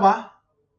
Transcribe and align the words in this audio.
Merhaba, 0.00 0.30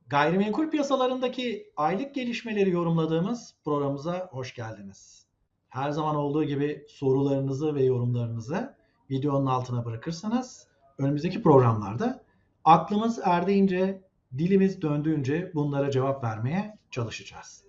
gayrimenkul 0.07 0.69
piyasalarındaki 0.69 1.71
aylık 1.77 2.15
gelişmeleri 2.15 2.69
yorumladığımız 2.69 3.55
programımıza 3.65 4.29
hoş 4.31 4.55
geldiniz. 4.55 5.25
Her 5.69 5.91
zaman 5.91 6.15
olduğu 6.15 6.43
gibi 6.43 6.85
sorularınızı 6.89 7.75
ve 7.75 7.83
yorumlarınızı 7.83 8.75
videonun 9.09 9.45
altına 9.45 9.85
bırakırsanız 9.85 10.67
önümüzdeki 10.97 11.41
programlarda 11.41 12.23
aklımız 12.65 13.19
erdiğince, 13.23 14.01
dilimiz 14.37 14.81
döndüğünce 14.81 15.51
bunlara 15.55 15.91
cevap 15.91 16.23
vermeye 16.23 16.77
çalışacağız. 16.91 17.63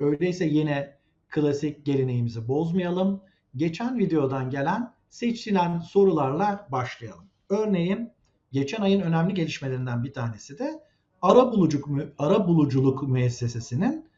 Öyleyse 0.00 0.44
yine 0.44 0.96
klasik 1.28 1.86
geleneğimizi 1.86 2.48
bozmayalım. 2.48 3.20
Geçen 3.56 3.98
videodan 3.98 4.50
gelen 4.50 4.92
seçilen 5.10 5.78
sorularla 5.78 6.68
başlayalım. 6.72 7.24
Örneğin 7.48 8.12
geçen 8.52 8.82
ayın 8.82 9.00
önemli 9.00 9.34
gelişmelerinden 9.34 10.04
bir 10.04 10.12
tanesi 10.12 10.58
de 10.58 10.87
ara 11.22 11.52
buluculuk 11.52 12.08
ara 12.18 12.48
buluculuk 12.48 13.02
müessesesinin 13.02 14.08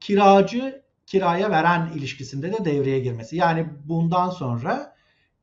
kiracı 0.00 0.82
kiraya 1.06 1.50
veren 1.50 1.92
ilişkisinde 1.94 2.52
de 2.52 2.64
devreye 2.64 3.00
girmesi. 3.00 3.36
Yani 3.36 3.66
bundan 3.84 4.30
sonra 4.30 4.96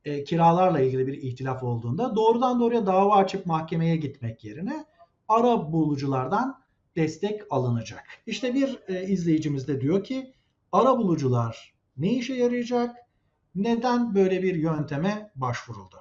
e, 0.04 0.24
kiralarla 0.24 0.80
ilgili 0.80 1.06
bir 1.06 1.22
ihtilaf 1.22 1.62
olduğunda 1.62 2.16
doğrudan 2.16 2.60
doğruya 2.60 2.86
dava 2.86 3.16
açıp 3.16 3.46
mahkemeye 3.46 3.96
gitmek 3.96 4.44
yerine 4.44 4.84
ara 5.28 5.72
buluculardan 5.72 6.62
destek 6.96 7.42
alınacak. 7.50 8.04
İşte 8.26 8.54
bir 8.54 8.78
e, 8.88 9.02
izleyicimiz 9.02 9.68
de 9.68 9.80
diyor 9.80 10.04
ki 10.04 10.34
ara 10.72 10.98
bulucular 10.98 11.74
ne 11.96 12.12
işe 12.12 12.34
yarayacak? 12.34 12.96
Neden 13.54 14.14
böyle 14.14 14.42
bir 14.42 14.54
yönteme 14.54 15.30
başvuruldu? 15.34 15.96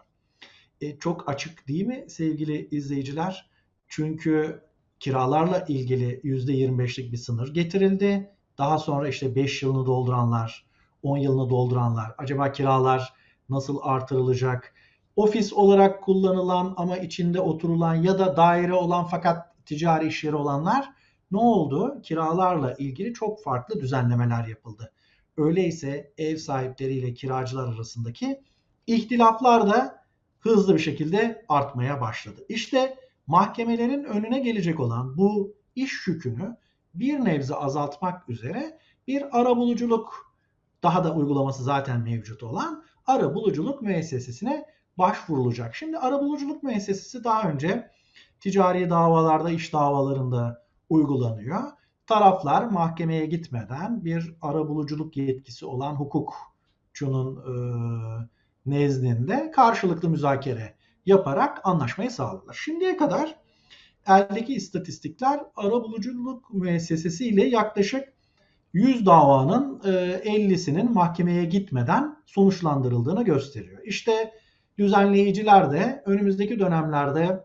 E, 0.82 0.98
çok 0.98 1.30
açık 1.30 1.68
değil 1.68 1.86
mi 1.86 2.06
sevgili 2.08 2.68
izleyiciler? 2.72 3.51
Çünkü 3.94 4.62
kiralarla 5.00 5.66
ilgili 5.68 6.22
%25'lik 6.24 7.12
bir 7.12 7.18
sınır 7.18 7.54
getirildi. 7.54 8.32
Daha 8.58 8.80
sonra 8.80 9.08
işte 9.08 9.36
5 9.36 9.64
yılını 9.64 9.86
dolduranlar, 9.86 10.66
10 11.04 11.18
yılını 11.18 11.50
dolduranlar, 11.50 12.16
acaba 12.18 12.52
kiralar 12.52 13.14
nasıl 13.50 13.80
artırılacak? 13.82 14.74
Ofis 15.16 15.54
olarak 15.54 16.04
kullanılan 16.04 16.74
ama 16.78 16.98
içinde 16.98 17.40
oturulan 17.42 17.96
ya 17.96 18.20
da 18.20 18.38
daire 18.38 18.74
olan 18.74 19.06
fakat 19.06 19.66
ticari 19.66 20.08
iş 20.08 20.24
yeri 20.24 20.36
olanlar 20.36 20.90
ne 21.32 21.38
oldu? 21.38 22.02
Kiralarla 22.04 22.74
ilgili 22.74 23.14
çok 23.14 23.44
farklı 23.44 23.82
düzenlemeler 23.82 24.48
yapıldı. 24.48 24.92
Öyleyse 25.38 26.14
ev 26.18 26.38
sahipleriyle 26.38 27.14
kiracılar 27.14 27.74
arasındaki 27.74 28.42
ihtilaflar 28.88 29.68
da 29.68 30.06
hızlı 30.40 30.74
bir 30.74 30.80
şekilde 30.80 31.46
artmaya 31.50 32.02
başladı. 32.02 32.46
İşte 32.50 32.98
mahkemelerin 33.32 34.04
önüne 34.04 34.40
gelecek 34.40 34.80
olan 34.80 35.18
bu 35.18 35.56
iş 35.76 36.08
yükünü 36.08 36.58
bir 36.94 37.26
nebze 37.26 37.56
azaltmak 37.56 38.30
üzere 38.30 38.80
bir 39.08 39.40
arabuluculuk 39.40 40.34
daha 40.84 41.04
da 41.04 41.14
uygulaması 41.16 41.64
zaten 41.64 42.02
mevcut 42.02 42.44
olan 42.44 42.84
arabuluculuk 43.08 43.82
müessesesine 43.82 44.66
başvurulacak. 44.98 45.76
Şimdi 45.76 45.98
arabuluculuk 45.98 46.64
müessesesi 46.64 47.24
daha 47.24 47.50
önce 47.50 47.92
ticari 48.40 48.90
davalarda, 48.90 49.50
iş 49.50 49.74
davalarında 49.74 50.66
uygulanıyor. 50.90 51.62
Taraflar 52.08 52.64
mahkemeye 52.64 53.26
gitmeden 53.26 54.06
bir 54.06 54.36
arabuluculuk 54.42 55.18
yetkisi 55.18 55.66
olan 55.66 55.96
hukukçunun 55.96 57.36
e, 57.36 57.54
nezdinde 58.66 59.52
karşılıklı 59.52 60.10
müzakere 60.10 60.81
yaparak 61.06 61.62
anlaşmayı 61.64 62.12
sağladılar. 62.12 62.60
Şimdiye 62.66 62.98
kadar 62.98 63.36
eldeki 64.08 64.54
istatistikler 64.54 65.40
arabuluculuk 65.56 66.54
müessesesi 66.54 67.28
ile 67.28 67.48
yaklaşık 67.48 68.14
100 68.74 69.06
davanın 69.06 69.80
50'sinin 69.80 70.88
e, 70.88 70.90
mahkemeye 70.90 71.46
gitmeden 71.46 72.18
sonuçlandırıldığını 72.26 73.24
gösteriyor. 73.24 73.82
İşte 73.86 74.32
düzenleyiciler 74.78 75.72
de 75.72 76.04
önümüzdeki 76.06 76.60
dönemlerde 76.60 77.44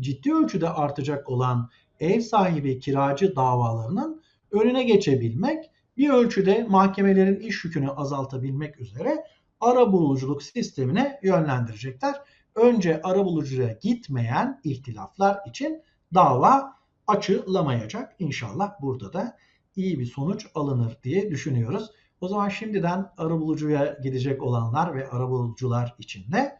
ciddi 0.00 0.34
ölçüde 0.34 0.68
artacak 0.68 1.28
olan 1.28 1.70
ev 2.00 2.20
sahibi 2.20 2.80
kiracı 2.80 3.36
davalarının 3.36 4.22
önüne 4.50 4.84
geçebilmek, 4.84 5.70
bir 5.96 6.10
ölçüde 6.10 6.66
mahkemelerin 6.68 7.40
iş 7.40 7.64
yükünü 7.64 7.90
azaltabilmek 7.90 8.80
üzere 8.80 9.24
ara 9.60 9.92
buluculuk 9.92 10.42
sistemine 10.42 11.20
yönlendirecekler. 11.22 12.14
Önce 12.58 13.00
ara 13.02 13.24
bulucuya 13.24 13.78
gitmeyen 13.80 14.60
ihtilaflar 14.64 15.38
için 15.46 15.82
dava 16.14 16.72
açılamayacak. 17.06 18.16
İnşallah 18.18 18.72
burada 18.80 19.12
da 19.12 19.36
iyi 19.76 19.98
bir 19.98 20.06
sonuç 20.06 20.46
alınır 20.54 20.98
diye 21.02 21.30
düşünüyoruz. 21.30 21.90
O 22.20 22.28
zaman 22.28 22.48
şimdiden 22.48 23.10
arabulucuya 23.18 23.98
gidecek 24.02 24.42
olanlar 24.42 24.94
ve 24.94 25.08
arabulucular 25.08 25.94
için 25.98 26.32
de 26.32 26.58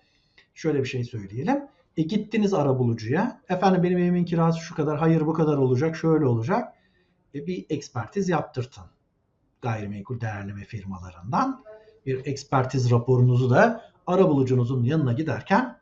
şöyle 0.54 0.78
bir 0.78 0.88
şey 0.88 1.04
söyleyelim. 1.04 1.62
E 1.96 2.02
gittiniz 2.02 2.54
arabulucuya. 2.54 3.40
Efendim 3.48 3.82
benim 3.82 3.98
evimin 3.98 4.24
kirası 4.24 4.60
şu 4.60 4.74
kadar. 4.74 4.98
Hayır 4.98 5.26
bu 5.26 5.32
kadar 5.32 5.56
olacak. 5.56 5.96
Şöyle 5.96 6.26
olacak. 6.26 6.74
E 7.34 7.46
bir 7.46 7.66
ekspertiz 7.70 8.28
yaptırtın. 8.28 8.84
Gayrimenkul 9.62 10.20
değerleme 10.20 10.64
firmalarından 10.64 11.64
bir 12.06 12.26
ekspertiz 12.26 12.90
raporunuzu 12.90 13.50
da 13.50 13.82
arabulucunuzun 14.06 14.84
yanına 14.84 15.12
giderken 15.12 15.77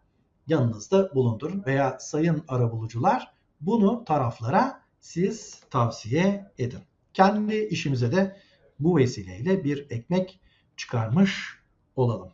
yanınızda 0.47 1.15
bulundurun 1.15 1.63
veya 1.67 1.97
sayın 2.01 2.43
arabulucular 2.49 3.33
bunu 3.61 4.05
taraflara 4.05 4.81
siz 5.01 5.61
tavsiye 5.71 6.53
edin. 6.59 6.81
Kendi 7.15 7.57
işimize 7.57 8.13
de 8.13 8.37
bu 8.81 8.97
vesileyle 8.97 9.65
bir 9.65 9.87
ekmek 9.91 10.41
çıkarmış 10.77 11.59
olalım. 11.97 12.33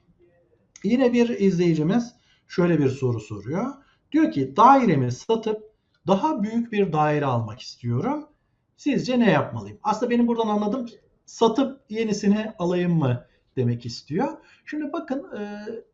Yine 0.84 1.12
bir 1.12 1.28
izleyicimiz 1.28 2.14
şöyle 2.48 2.78
bir 2.78 2.88
soru 2.88 3.20
soruyor. 3.20 3.66
Diyor 4.12 4.32
ki 4.32 4.56
dairemi 4.56 5.12
satıp 5.12 5.72
daha 6.06 6.42
büyük 6.42 6.72
bir 6.72 6.92
daire 6.92 7.24
almak 7.24 7.60
istiyorum. 7.60 8.28
Sizce 8.76 9.20
ne 9.20 9.30
yapmalıyım? 9.30 9.78
Aslında 9.82 10.10
benim 10.10 10.26
buradan 10.26 10.48
anladım 10.48 10.86
satıp 11.26 11.80
yenisini 11.88 12.52
alayım 12.58 12.92
mı 12.98 13.26
demek 13.56 13.86
istiyor. 13.86 14.28
Şimdi 14.66 14.92
bakın 14.92 15.26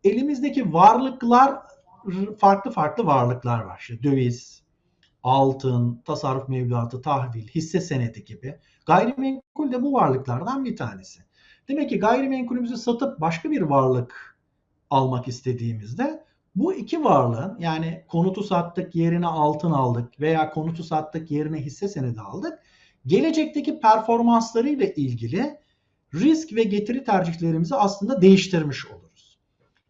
elimizdeki 0.04 0.72
varlıklar 0.72 1.58
farklı 2.38 2.70
farklı 2.70 3.06
varlıklar 3.06 3.60
var. 3.60 3.78
İşte 3.80 4.02
döviz, 4.02 4.62
altın, 5.22 6.02
tasarruf 6.04 6.48
mevduatı, 6.48 7.02
tahvil, 7.02 7.48
hisse 7.48 7.80
senedi 7.80 8.24
gibi. 8.24 8.58
Gayrimenkul 8.86 9.72
de 9.72 9.82
bu 9.82 9.92
varlıklardan 9.92 10.64
bir 10.64 10.76
tanesi. 10.76 11.20
Demek 11.68 11.90
ki 11.90 11.98
gayrimenkulümüzü 11.98 12.76
satıp 12.76 13.20
başka 13.20 13.50
bir 13.50 13.60
varlık 13.60 14.38
almak 14.90 15.28
istediğimizde 15.28 16.24
bu 16.54 16.74
iki 16.74 17.04
varlığın 17.04 17.56
yani 17.58 18.04
konutu 18.08 18.42
sattık 18.42 18.94
yerine 18.94 19.26
altın 19.26 19.70
aldık 19.70 20.20
veya 20.20 20.50
konutu 20.50 20.84
sattık 20.84 21.30
yerine 21.30 21.58
hisse 21.58 21.88
senedi 21.88 22.20
aldık. 22.20 22.58
Gelecekteki 23.06 23.80
performanslarıyla 23.80 24.86
ilgili 24.86 25.58
risk 26.14 26.52
ve 26.52 26.62
getiri 26.62 27.04
tercihlerimizi 27.04 27.74
aslında 27.74 28.22
değiştirmiş 28.22 28.86
oluruz. 28.86 29.07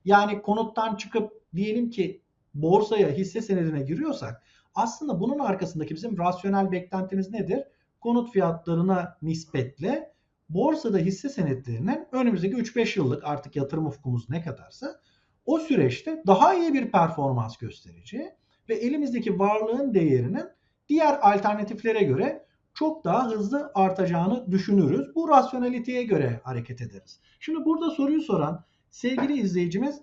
Yani 0.08 0.42
konuttan 0.42 0.96
çıkıp 0.96 1.32
diyelim 1.54 1.90
ki 1.90 2.22
borsaya 2.54 3.10
hisse 3.10 3.42
senedine 3.42 3.82
giriyorsak 3.82 4.42
aslında 4.74 5.20
bunun 5.20 5.38
arkasındaki 5.38 5.94
bizim 5.94 6.18
rasyonel 6.18 6.72
beklentimiz 6.72 7.30
nedir? 7.30 7.64
Konut 8.00 8.32
fiyatlarına 8.32 9.16
nispetle 9.22 10.12
borsada 10.48 10.98
hisse 10.98 11.28
senetlerinin 11.28 12.06
önümüzdeki 12.12 12.56
3-5 12.56 12.98
yıllık 12.98 13.24
artık 13.24 13.56
yatırım 13.56 13.86
ufkumuz 13.86 14.30
ne 14.30 14.42
kadarsa 14.42 15.00
o 15.46 15.58
süreçte 15.58 16.22
daha 16.26 16.54
iyi 16.54 16.74
bir 16.74 16.90
performans 16.90 17.56
göstereceği 17.56 18.30
ve 18.68 18.74
elimizdeki 18.74 19.38
varlığın 19.38 19.94
değerinin 19.94 20.44
diğer 20.88 21.18
alternatiflere 21.22 22.02
göre 22.02 22.46
çok 22.74 23.04
daha 23.04 23.30
hızlı 23.30 23.70
artacağını 23.74 24.50
düşünürüz. 24.50 25.14
Bu 25.14 25.28
rasyonaliteye 25.28 26.02
göre 26.02 26.40
hareket 26.44 26.80
ederiz. 26.80 27.20
Şimdi 27.40 27.64
burada 27.64 27.90
soruyu 27.90 28.20
soran 28.20 28.64
sevgili 28.90 29.40
izleyicimiz 29.40 30.00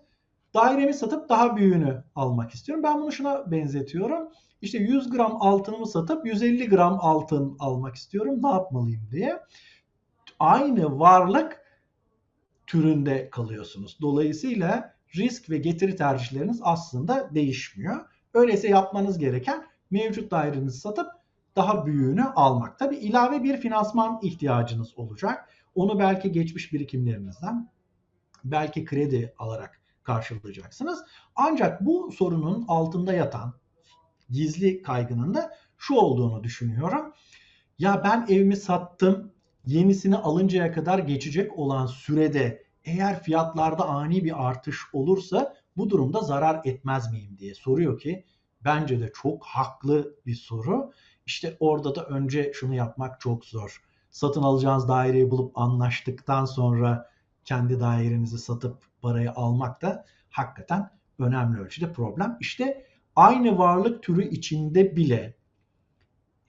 dairemi 0.53 0.93
satıp 0.93 1.29
daha 1.29 1.57
büyüğünü 1.57 2.03
almak 2.15 2.51
istiyorum. 2.51 2.83
Ben 2.83 3.01
bunu 3.01 3.11
şuna 3.11 3.51
benzetiyorum. 3.51 4.29
İşte 4.61 4.77
100 4.77 5.09
gram 5.09 5.41
altınımı 5.41 5.87
satıp 5.87 6.25
150 6.25 6.69
gram 6.69 6.97
altın 7.01 7.55
almak 7.59 7.95
istiyorum. 7.95 8.39
Ne 8.43 8.49
yapmalıyım 8.49 9.07
diye. 9.11 9.39
Aynı 10.39 10.99
varlık 10.99 11.61
türünde 12.67 13.29
kalıyorsunuz. 13.29 13.97
Dolayısıyla 14.01 14.95
risk 15.15 15.49
ve 15.49 15.57
getiri 15.57 15.95
tercihleriniz 15.95 16.59
aslında 16.63 17.35
değişmiyor. 17.35 18.05
Öyleyse 18.33 18.67
yapmanız 18.67 19.17
gereken 19.17 19.65
mevcut 19.91 20.31
dairenizi 20.31 20.79
satıp 20.79 21.07
daha 21.55 21.85
büyüğünü 21.85 22.23
almak. 22.23 22.79
Tabi 22.79 22.95
ilave 22.95 23.43
bir 23.43 23.57
finansman 23.57 24.19
ihtiyacınız 24.23 24.97
olacak. 24.97 25.49
Onu 25.75 25.99
belki 25.99 26.31
geçmiş 26.31 26.73
birikimlerinizden, 26.73 27.69
belki 28.51 28.85
kredi 28.85 29.33
alarak 29.37 29.81
karşılayacaksınız. 30.03 30.99
Ancak 31.35 31.85
bu 31.85 32.11
sorunun 32.11 32.65
altında 32.67 33.13
yatan 33.13 33.53
gizli 34.29 34.81
kaygının 34.81 35.33
da 35.33 35.57
şu 35.77 35.95
olduğunu 35.95 36.43
düşünüyorum. 36.43 37.13
Ya 37.79 38.01
ben 38.03 38.25
evimi 38.29 38.55
sattım, 38.55 39.31
yenisini 39.65 40.15
alıncaya 40.15 40.71
kadar 40.71 40.99
geçecek 40.99 41.59
olan 41.59 41.85
sürede 41.85 42.65
eğer 42.83 43.23
fiyatlarda 43.23 43.85
ani 43.87 44.23
bir 44.23 44.47
artış 44.47 44.79
olursa 44.93 45.55
bu 45.77 45.89
durumda 45.89 46.21
zarar 46.21 46.61
etmez 46.63 47.11
miyim 47.11 47.37
diye 47.37 47.55
soruyor 47.55 47.99
ki 47.99 48.25
bence 48.61 48.99
de 48.99 49.11
çok 49.21 49.45
haklı 49.45 50.15
bir 50.25 50.35
soru. 50.35 50.91
İşte 51.25 51.57
orada 51.59 51.95
da 51.95 52.05
önce 52.05 52.51
şunu 52.53 52.75
yapmak 52.75 53.21
çok 53.21 53.45
zor. 53.45 53.81
Satın 54.11 54.43
alacağınız 54.43 54.87
daireyi 54.87 55.31
bulup 55.31 55.57
anlaştıktan 55.57 56.45
sonra 56.45 57.09
kendi 57.45 57.79
dairenizi 57.79 58.37
satıp 58.37 58.83
parayı 59.01 59.31
almak 59.31 59.81
da 59.81 60.05
hakikaten 60.29 60.89
önemli 61.19 61.59
ölçüde 61.59 61.93
problem. 61.93 62.37
İşte 62.39 62.85
aynı 63.15 63.57
varlık 63.57 64.03
türü 64.03 64.29
içinde 64.29 64.95
bile 64.95 65.35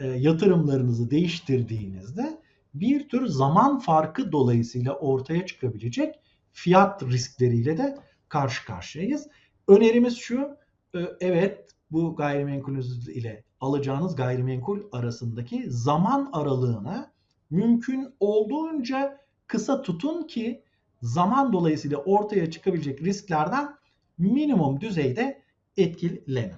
e, 0.00 0.06
yatırımlarınızı 0.06 1.10
değiştirdiğinizde 1.10 2.40
bir 2.75 3.08
tür 3.08 3.26
zaman 3.26 3.78
farkı 3.78 4.32
dolayısıyla 4.32 4.93
ortaya 4.94 5.46
çıkabilecek 5.46 6.14
fiyat 6.52 7.02
riskleriyle 7.02 7.78
de 7.78 7.98
karşı 8.28 8.66
karşıyayız. 8.66 9.28
Önerimiz 9.69 10.16
şu, 10.16 10.56
e, 10.94 10.98
evet 11.20 11.70
bu 11.90 12.16
gayrimenkulünüz 12.16 13.08
ile 13.08 13.44
alacağınız 13.60 14.16
gayrimenkul 14.16 14.81
arasındaki 14.93 15.70
zaman 15.70 16.31
aralığına 16.32 17.12
mümkün 17.50 18.14
olduğunca 18.20 19.19
kısa 19.46 19.82
tutun 19.82 20.26
ki 20.26 20.62
zaman 21.02 21.52
dolayısıyla 21.52 21.98
ortaya 21.98 22.50
çıkabilecek 22.50 23.02
risklerden 23.02 23.76
minimum 24.19 24.81
düzeyde 24.81 25.43
etkilenin. 25.76 26.54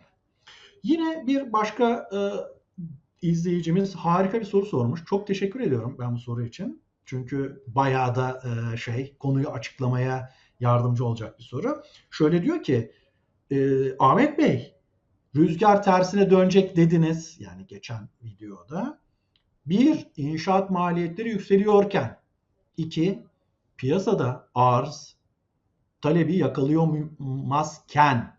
Yine 0.83 1.27
bir 1.27 1.53
başka 1.53 2.09
e, 2.13 2.19
izleyicimiz 3.23 3.95
harika 3.95 4.41
bir 4.41 4.45
soru 4.45 4.67
sormuş. 4.67 5.05
Çok 5.05 5.27
teşekkür 5.27 5.61
ediyorum 5.61 5.97
ben 5.99 6.15
bu 6.15 6.19
soru 6.19 6.45
için. 6.45 6.83
Çünkü 7.05 7.63
bayağı 7.67 8.15
da 8.15 8.43
e, 8.45 8.77
şey 8.77 9.17
konuyu 9.19 9.49
açıklamaya 9.49 10.33
yardımcı 10.61 11.05
olacak 11.05 11.39
bir 11.39 11.45
soru. 11.45 11.83
Şöyle 12.11 12.43
diyor 12.43 12.63
ki 12.63 12.93
e, 13.51 13.57
Ahmet 13.99 14.39
Bey 14.39 14.75
rüzgar 15.37 15.83
tersine 15.83 16.31
dönecek 16.31 16.77
dediniz 16.77 17.37
yani 17.41 17.67
geçen 17.67 18.09
videoda. 18.23 19.01
Bir, 19.67 20.07
inşaat 20.17 20.71
maliyetleri 20.71 21.29
yükseliyorken. 21.29 22.21
iki 22.77 23.28
piyasada 23.79 24.51
arz 24.55 25.17
talebi 26.01 26.37
yakalayamazken 26.37 28.39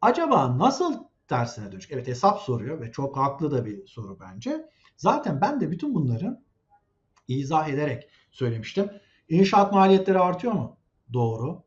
acaba 0.00 0.58
nasıl 0.58 1.04
tersine 1.28 1.72
dönecek? 1.72 1.92
Evet 1.92 2.08
hesap 2.08 2.40
soruyor 2.40 2.80
ve 2.80 2.92
çok 2.92 3.16
haklı 3.16 3.50
da 3.50 3.66
bir 3.66 3.86
soru 3.86 4.18
bence. 4.20 4.70
Zaten 4.96 5.40
ben 5.40 5.60
de 5.60 5.70
bütün 5.70 5.94
bunları 5.94 6.40
izah 7.28 7.68
ederek 7.68 8.10
söylemiştim. 8.30 8.90
İnşaat 9.28 9.72
maliyetleri 9.72 10.18
artıyor 10.18 10.52
mu? 10.52 10.78
Doğru. 11.12 11.62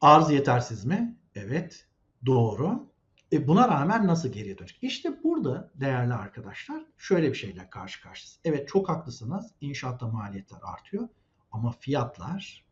Arz 0.00 0.30
yetersiz 0.30 0.84
mi? 0.84 1.18
Evet. 1.34 1.86
Doğru. 2.26 2.90
E 3.32 3.48
buna 3.48 3.68
rağmen 3.68 4.06
nasıl 4.06 4.28
geriye 4.28 4.58
dönecek? 4.58 4.78
İşte 4.82 5.22
burada 5.24 5.70
değerli 5.74 6.14
arkadaşlar 6.14 6.84
şöyle 6.98 7.28
bir 7.28 7.34
şeyle 7.34 7.70
karşı 7.70 8.02
karşıyayız. 8.02 8.40
Evet 8.44 8.68
çok 8.68 8.88
haklısınız. 8.88 9.54
İnşaatta 9.60 10.08
maliyetler 10.08 10.58
artıyor. 10.62 11.08
Ama 11.52 11.70
fiyatlar 11.70 12.64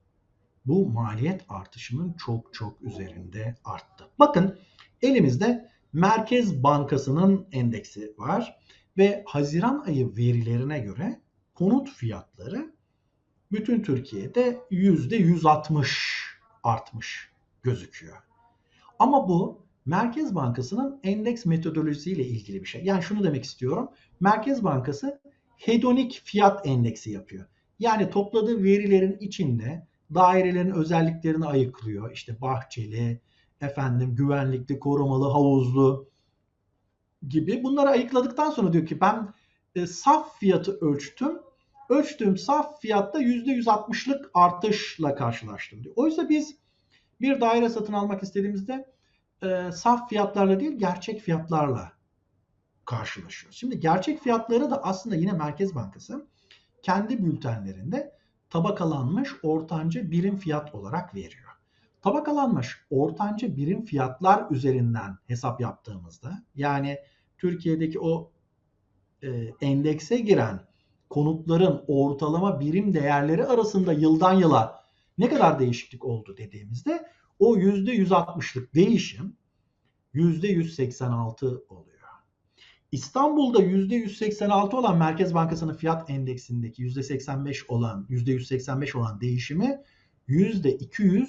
bu 0.66 0.88
maliyet 0.88 1.44
artışının 1.48 2.12
çok 2.12 2.54
çok 2.54 2.82
üzerinde 2.82 3.54
arttı. 3.64 4.10
Bakın 4.18 4.58
elimizde 5.02 5.70
Merkez 5.92 6.62
Bankası'nın 6.62 7.48
endeksi 7.52 8.14
var 8.18 8.58
ve 8.98 9.22
Haziran 9.26 9.84
ayı 9.86 10.16
verilerine 10.16 10.78
göre 10.78 11.20
konut 11.54 11.90
fiyatları 11.90 12.74
bütün 13.52 13.82
Türkiye'de 13.82 14.60
%160 14.70 15.88
artmış 16.62 17.30
gözüküyor. 17.62 18.16
Ama 18.98 19.28
bu 19.28 19.66
Merkez 19.86 20.34
Bankası'nın 20.34 21.00
endeks 21.02 21.46
metodolojisiyle 21.46 22.24
ilgili 22.24 22.60
bir 22.60 22.66
şey. 22.66 22.84
Yani 22.84 23.02
şunu 23.02 23.24
demek 23.24 23.44
istiyorum. 23.44 23.88
Merkez 24.20 24.64
Bankası 24.64 25.20
hedonik 25.56 26.22
fiyat 26.24 26.66
endeksi 26.66 27.10
yapıyor. 27.10 27.46
Yani 27.78 28.10
topladığı 28.10 28.62
verilerin 28.62 29.18
içinde 29.20 29.86
dairelerin 30.14 30.70
özelliklerini 30.70 31.46
ayıklıyor. 31.46 32.12
İşte 32.12 32.40
bahçeli, 32.40 33.20
efendim 33.60 34.14
güvenlikli, 34.14 34.78
korumalı, 34.78 35.24
havuzlu 35.24 36.10
gibi. 37.28 37.62
Bunları 37.62 37.88
ayıkladıktan 37.88 38.50
sonra 38.50 38.72
diyor 38.72 38.86
ki 38.86 39.00
ben 39.00 39.34
e, 39.74 39.86
saf 39.86 40.38
fiyatı 40.38 40.78
ölçtüm. 40.80 41.38
Ölçtüğüm 41.88 42.36
saf 42.36 42.80
fiyatta 42.80 43.22
%160'lık 43.22 44.30
artışla 44.34 45.14
karşılaştım 45.14 45.84
diyor. 45.84 45.94
Oysa 45.96 46.28
biz 46.28 46.56
bir 47.20 47.40
daire 47.40 47.68
satın 47.68 47.92
almak 47.92 48.22
istediğimizde 48.22 48.92
e, 49.42 49.72
saf 49.72 50.08
fiyatlarla 50.08 50.60
değil 50.60 50.72
gerçek 50.72 51.20
fiyatlarla 51.20 51.92
karşılaşıyoruz. 52.84 53.58
Şimdi 53.58 53.80
gerçek 53.80 54.22
fiyatları 54.22 54.70
da 54.70 54.82
aslında 54.82 55.16
yine 55.16 55.32
Merkez 55.32 55.74
Bankası 55.74 56.26
kendi 56.82 57.24
bültenlerinde 57.24 58.12
tabakalanmış 58.50 59.28
ortanca 59.42 60.10
birim 60.10 60.36
fiyat 60.36 60.74
olarak 60.74 61.14
veriyor. 61.14 61.48
Tabakalanmış 62.02 62.86
ortanca 62.90 63.56
birim 63.56 63.84
fiyatlar 63.84 64.50
üzerinden 64.50 65.18
hesap 65.26 65.60
yaptığımızda 65.60 66.44
yani 66.54 66.98
Türkiye'deki 67.38 68.00
o 68.00 68.30
e, 69.22 69.28
endekse 69.60 70.18
giren 70.18 70.60
konutların 71.10 71.84
ortalama 71.88 72.60
birim 72.60 72.94
değerleri 72.94 73.46
arasında 73.46 73.92
yıldan 73.92 74.32
yıla 74.32 74.84
ne 75.18 75.28
kadar 75.28 75.58
değişiklik 75.58 76.04
oldu 76.04 76.36
dediğimizde 76.36 77.08
o 77.38 77.56
%160'lık 77.56 78.74
değişim 78.74 79.36
%186 80.14 81.64
oluyor. 81.68 81.97
İstanbul'da 82.92 83.58
%186 83.62 84.76
olan 84.76 84.98
Merkez 84.98 85.34
Bankası'nın 85.34 85.74
fiyat 85.74 86.10
endeksindeki 86.10 86.82
%85 86.82 87.66
olan 87.68 88.06
%185 88.10 88.98
olan 88.98 89.20
değişimi 89.20 89.80
%213 90.28 91.28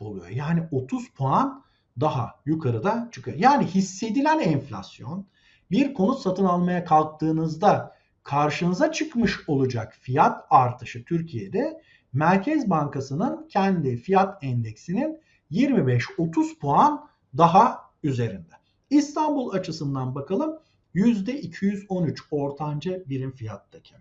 oluyor. 0.00 0.28
Yani 0.28 0.68
30 0.70 1.10
puan 1.10 1.64
daha 2.00 2.34
yukarıda 2.46 3.08
çıkıyor. 3.12 3.36
Yani 3.36 3.66
hissedilen 3.66 4.38
enflasyon 4.38 5.26
bir 5.70 5.94
konut 5.94 6.20
satın 6.20 6.44
almaya 6.44 6.84
kalktığınızda 6.84 7.96
karşınıza 8.22 8.92
çıkmış 8.92 9.48
olacak 9.48 9.96
fiyat 10.00 10.44
artışı 10.50 11.04
Türkiye'de 11.04 11.82
Merkez 12.12 12.70
Bankası'nın 12.70 13.48
kendi 13.48 13.96
fiyat 13.96 14.44
endeksinin 14.44 15.20
25-30 15.50 16.58
puan 16.58 17.08
daha 17.36 17.80
üzerinde. 18.02 18.57
İstanbul 18.90 19.50
açısından 19.50 20.14
bakalım 20.14 20.58
%213 20.94 22.18
ortanca 22.30 23.08
birim 23.08 23.32
fiyattaki. 23.32 23.94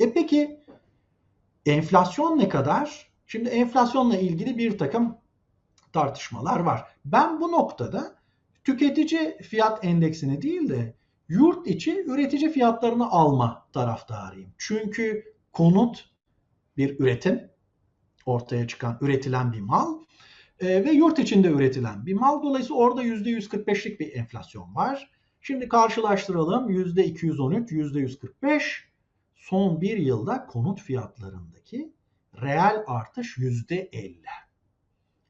E 0.00 0.12
peki 0.12 0.60
enflasyon 1.66 2.38
ne 2.38 2.48
kadar? 2.48 3.12
Şimdi 3.26 3.48
enflasyonla 3.48 4.16
ilgili 4.16 4.58
bir 4.58 4.78
takım 4.78 5.16
tartışmalar 5.92 6.60
var. 6.60 6.84
Ben 7.04 7.40
bu 7.40 7.52
noktada 7.52 8.14
tüketici 8.64 9.38
fiyat 9.42 9.84
endeksini 9.84 10.42
değil 10.42 10.68
de 10.68 10.94
yurt 11.28 11.66
içi 11.66 12.04
üretici 12.04 12.52
fiyatlarını 12.52 13.10
alma 13.10 13.66
taraftarıyım. 13.72 14.54
Çünkü 14.58 15.34
konut 15.52 16.10
bir 16.76 17.00
üretim, 17.00 17.50
ortaya 18.26 18.68
çıkan, 18.68 18.98
üretilen 19.00 19.52
bir 19.52 19.60
mal 19.60 19.98
e, 20.62 20.84
ve 20.84 20.90
yurt 20.90 21.18
içinde 21.18 21.48
üretilen 21.48 22.06
bir 22.06 22.14
mal. 22.14 22.42
Dolayısıyla 22.42 22.76
orada 22.76 23.04
%145'lik 23.04 24.00
bir 24.00 24.12
enflasyon 24.12 24.74
var. 24.74 25.10
Şimdi 25.40 25.68
karşılaştıralım. 25.68 26.70
%213, 26.70 27.68
%145 27.68 28.62
son 29.34 29.80
bir 29.80 29.96
yılda 29.96 30.46
konut 30.46 30.80
fiyatlarındaki 30.80 31.92
reel 32.42 32.84
artış 32.86 33.38
%50. 33.38 34.16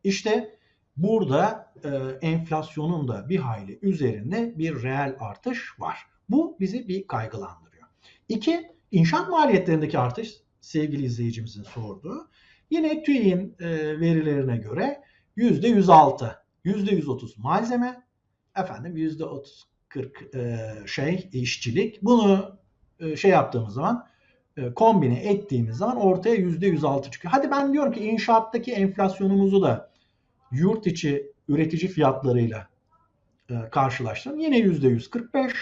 İşte 0.05 0.59
burada 0.97 1.73
e, 1.85 1.89
enflasyonun 2.27 3.09
da 3.09 3.29
bir 3.29 3.39
hayli 3.39 3.79
üzerinde 3.83 4.59
bir 4.59 4.83
reel 4.83 5.17
artış 5.21 5.81
var. 5.81 5.99
Bu 6.29 6.57
bizi 6.61 6.89
bir 6.89 7.07
kaygılandırıyor. 7.07 7.89
İki, 8.29 8.71
inşaat 8.91 9.29
maliyetlerindeki 9.29 9.99
artış 9.99 10.35
sevgili 10.61 11.05
izleyicimizin 11.05 11.63
sorduğu. 11.63 12.31
Yine 12.71 13.03
TÜİ'nin 13.03 13.57
e, 13.61 13.69
verilerine 14.01 14.57
göre 14.57 15.03
%106, 15.37 16.37
%130 16.65 17.41
malzeme, 17.41 18.03
efendim 18.57 18.97
%30 18.97 19.65
40 19.93 20.35
e, 20.35 20.67
şey 20.87 21.29
işçilik. 21.33 22.03
Bunu 22.03 22.59
e, 23.01 23.17
şey 23.17 23.31
yaptığımız 23.31 23.75
zaman 23.75 24.07
e, 24.57 24.75
kombine 24.75 25.19
ettiğimiz 25.21 25.77
zaman 25.77 25.97
ortaya 25.97 26.37
%106 26.37 27.11
çıkıyor. 27.11 27.33
Hadi 27.33 27.51
ben 27.51 27.73
diyorum 27.73 27.93
ki 27.93 28.01
inşaattaki 28.01 28.73
enflasyonumuzu 28.73 29.63
da 29.63 29.91
yurt 30.53 30.87
içi 30.87 31.33
üretici 31.49 31.89
fiyatlarıyla 31.93 32.69
e, 33.51 33.55
karşılaştırın. 33.71 34.39
Yine 34.39 34.59
%145, 34.59 35.53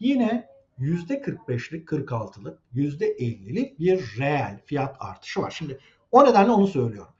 yine 0.00 0.48
%45'lik, 0.78 1.88
46'lık, 1.88 2.58
%50'lik 2.74 3.78
bir 3.78 4.18
reel 4.18 4.60
fiyat 4.66 4.96
artışı 5.00 5.40
var. 5.40 5.50
Şimdi 5.50 5.78
o 6.12 6.24
nedenle 6.24 6.50
onu 6.50 6.66
söylüyorum. 6.66 7.13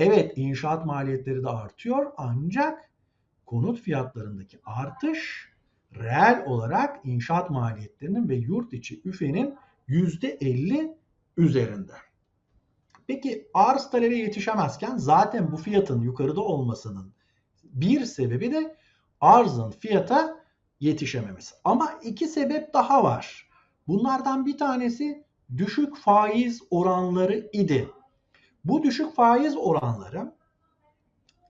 Evet 0.00 0.32
inşaat 0.36 0.86
maliyetleri 0.86 1.42
de 1.42 1.48
artıyor 1.48 2.12
ancak 2.16 2.90
konut 3.46 3.80
fiyatlarındaki 3.80 4.58
artış 4.64 5.48
reel 5.94 6.44
olarak 6.46 7.00
inşaat 7.04 7.50
maliyetlerinin 7.50 8.28
ve 8.28 8.34
yurt 8.34 8.72
içi 8.72 9.00
üfenin 9.04 9.54
%50 9.88 10.94
üzerinde. 11.36 11.92
Peki 13.06 13.48
arz 13.54 13.90
talebe 13.90 14.16
yetişemezken 14.16 14.96
zaten 14.96 15.52
bu 15.52 15.56
fiyatın 15.56 16.02
yukarıda 16.02 16.40
olmasının 16.40 17.12
bir 17.64 18.04
sebebi 18.04 18.52
de 18.52 18.76
arzın 19.20 19.70
fiyata 19.70 20.44
yetişememesi. 20.80 21.54
Ama 21.64 21.92
iki 22.02 22.26
sebep 22.26 22.74
daha 22.74 23.04
var. 23.04 23.48
Bunlardan 23.88 24.46
bir 24.46 24.58
tanesi 24.58 25.24
düşük 25.56 25.96
faiz 25.96 26.62
oranları 26.70 27.50
idi. 27.52 27.88
Bu 28.64 28.82
düşük 28.82 29.14
faiz 29.14 29.56
oranları 29.56 30.32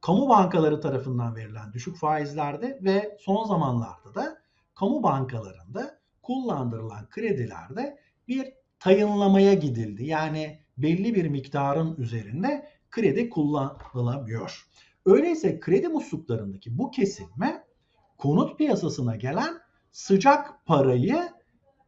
kamu 0.03 0.29
bankaları 0.29 0.81
tarafından 0.81 1.37
verilen 1.37 1.73
düşük 1.73 1.97
faizlerde 1.97 2.79
ve 2.83 3.17
son 3.21 3.45
zamanlarda 3.45 4.15
da 4.15 4.39
kamu 4.75 5.03
bankalarında 5.03 5.99
kullandırılan 6.23 7.09
kredilerde 7.09 7.99
bir 8.29 8.53
tayınlamaya 8.79 9.55
gidildi. 9.55 10.05
Yani 10.05 10.61
belli 10.79 11.15
bir 11.15 11.29
miktarın 11.29 11.97
üzerinde 11.97 12.69
kredi 12.91 13.31
kullanılabiliyor. 13.31 14.67
Öyleyse 15.07 15.61
kredi 15.61 15.89
musluklarındaki 15.89 16.79
bu 16.79 16.91
kesilme 16.91 17.65
konut 18.19 18.59
piyasasına 18.59 19.17
gelen 19.17 19.55
sıcak 19.93 20.67
parayı 20.67 21.29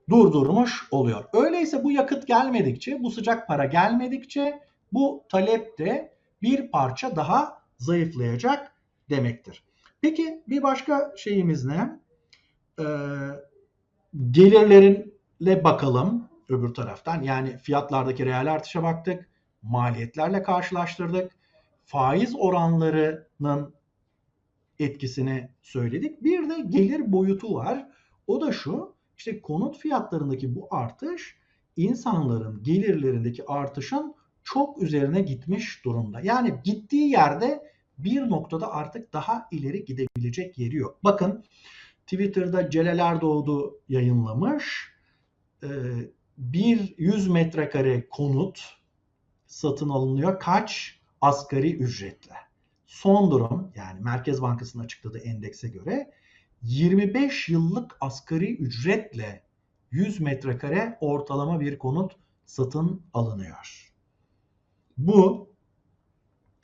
durdurmuş 0.09 0.88
oluyor. 0.91 1.25
Öyleyse 1.33 1.85
bu 1.85 1.93
yakıt 1.93 2.26
gelmedikçe, 2.26 3.02
bu 3.02 3.11
sıcak 3.11 3.49
para 3.49 3.64
gelmedikçe 3.64 4.61
bu 4.93 5.25
talep 5.29 5.79
de 5.79 6.15
bir 6.43 6.71
parça 6.71 7.17
daha 7.17 7.63
zayıflayacak 7.79 8.73
demektir. 9.11 9.65
Peki 10.01 10.43
bir 10.49 10.63
başka 10.63 11.13
şeyimiz 11.17 11.65
ne? 11.65 12.01
Ee, 12.81 12.85
gelirlerinle 14.31 15.65
bakalım 15.65 16.29
öbür 16.49 16.75
taraftan. 16.75 17.23
Yani 17.23 17.59
fiyatlardaki 17.59 18.27
reel 18.27 18.53
artışa 18.53 18.83
baktık, 18.83 19.29
maliyetlerle 19.63 20.43
karşılaştırdık, 20.43 21.33
faiz 21.85 22.35
oranlarının 22.39 23.75
etkisini 24.79 25.49
söyledik. 25.63 26.23
Bir 26.23 26.51
de 26.51 26.61
gelir 26.69 27.13
boyutu 27.13 27.55
var. 27.55 27.89
O 28.27 28.41
da 28.41 28.53
şu, 28.53 28.95
işte 29.17 29.41
konut 29.41 29.79
fiyatlarındaki 29.79 30.55
bu 30.55 30.69
artış 30.71 31.37
insanların 31.77 32.63
gelirlerindeki 32.63 33.47
artışın 33.47 34.15
çok 34.45 34.83
üzerine 34.83 35.21
gitmiş 35.21 35.85
durumda. 35.85 36.21
Yani 36.21 36.55
gittiği 36.65 37.11
yerde 37.11 37.73
bir 37.99 38.21
noktada 38.21 38.73
artık 38.73 39.13
daha 39.13 39.49
ileri 39.51 39.85
gidebilecek 39.85 40.59
yeri 40.59 40.77
yok. 40.77 40.99
Bakın 41.05 41.45
Twitter'da 42.07 42.71
Celal 42.71 42.99
Erdoğdu 42.99 43.81
yayınlamış. 43.89 44.93
Ee, 45.63 45.69
bir 46.39 46.95
100 46.99 47.29
metrekare 47.29 48.09
konut 48.09 48.75
satın 49.47 49.89
alınıyor. 49.89 50.41
Kaç? 50.41 50.99
Asgari 51.21 51.77
ücretle. 51.77 52.35
Son 52.87 53.31
durum 53.31 53.73
yani 53.77 54.01
Merkez 54.01 54.43
Bankası'nın 54.43 54.85
açıkladığı 54.85 55.19
endekse 55.19 55.69
göre 55.69 56.13
25 56.63 57.49
yıllık 57.49 57.97
asgari 58.01 58.57
ücretle 58.57 59.43
100 59.91 60.21
metrekare 60.21 60.99
ortalama 61.01 61.61
bir 61.61 61.79
konut 61.79 62.13
satın 62.47 63.03
alınıyor. 63.15 63.92
Bu 64.99 65.51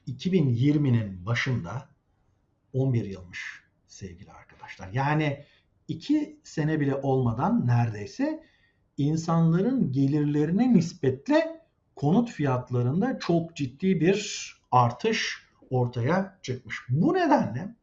2020'nin 0.08 1.26
başında 1.26 1.88
11 2.72 3.04
yılmış 3.04 3.62
sevgili 3.86 4.32
arkadaşlar. 4.32 4.88
Yani 4.92 5.44
2 5.88 6.40
sene 6.44 6.80
bile 6.80 6.94
olmadan 6.94 7.66
neredeyse 7.66 8.44
insanların 8.96 9.92
gelirlerine 9.92 10.74
nispetle 10.74 11.60
konut 11.96 12.30
fiyatlarında 12.30 13.18
çok 13.18 13.56
ciddi 13.56 14.00
bir 14.00 14.52
artış 14.70 15.46
ortaya 15.70 16.38
çıkmış. 16.42 16.76
Bu 16.88 17.14
nedenle 17.14 17.74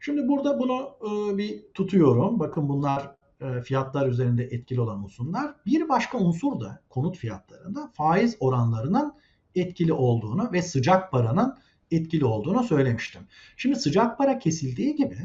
şimdi 0.00 0.28
burada 0.28 0.58
bunu 0.58 0.96
e, 1.02 1.36
bir 1.38 1.72
tutuyorum. 1.74 2.38
Bakın 2.40 2.68
bunlar 2.68 3.16
e, 3.40 3.62
fiyatlar 3.62 4.08
üzerinde 4.08 4.44
etkili 4.44 4.80
olan 4.80 5.04
unsurlar. 5.04 5.54
Bir 5.66 5.88
başka 5.88 6.18
unsur 6.18 6.60
da 6.60 6.82
konut 6.88 7.16
fiyatlarında 7.16 7.90
faiz 7.94 8.36
oranlarının 8.40 9.14
etkili 9.54 9.92
olduğunu 9.92 10.52
ve 10.52 10.62
sıcak 10.62 11.10
paranın 11.10 11.58
etkili 11.90 12.24
olduğunu 12.24 12.64
söylemiştim. 12.64 13.22
Şimdi 13.56 13.76
sıcak 13.76 14.18
para 14.18 14.38
kesildiği 14.38 14.96
gibi 14.96 15.18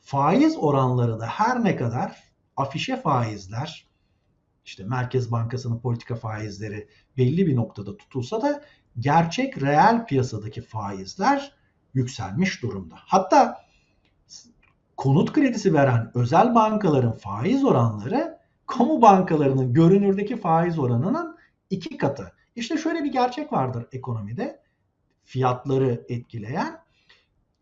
faiz 0.00 0.56
oranları 0.56 1.20
da 1.20 1.26
her 1.26 1.64
ne 1.64 1.76
kadar 1.76 2.22
afişe 2.56 2.96
faizler 2.96 3.86
işte 4.64 4.84
Merkez 4.84 5.32
Bankası'nın 5.32 5.78
politika 5.78 6.14
faizleri 6.14 6.88
belli 7.16 7.46
bir 7.46 7.56
noktada 7.56 7.96
tutulsa 7.96 8.42
da 8.42 8.62
gerçek 8.98 9.62
reel 9.62 10.06
piyasadaki 10.06 10.62
faizler 10.62 11.52
yükselmiş 11.94 12.62
durumda. 12.62 12.94
Hatta 12.98 13.56
konut 14.96 15.32
kredisi 15.32 15.74
veren 15.74 16.10
özel 16.14 16.54
bankaların 16.54 17.12
faiz 17.12 17.64
oranları 17.64 18.38
kamu 18.66 19.02
bankalarının 19.02 19.72
görünürdeki 19.72 20.36
faiz 20.36 20.78
oranının 20.78 21.36
iki 21.70 21.96
katı. 21.96 22.32
İşte 22.56 22.76
şöyle 22.76 23.04
bir 23.04 23.12
gerçek 23.12 23.52
vardır 23.52 23.86
ekonomide 23.92 24.62
fiyatları 25.24 26.04
etkileyen. 26.08 26.80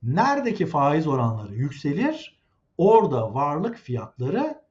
Neredeki 0.02 0.66
faiz 0.66 1.06
oranları 1.06 1.54
yükselir, 1.54 2.40
orada 2.78 3.34
varlık 3.34 3.76
fiyatları 3.76 4.62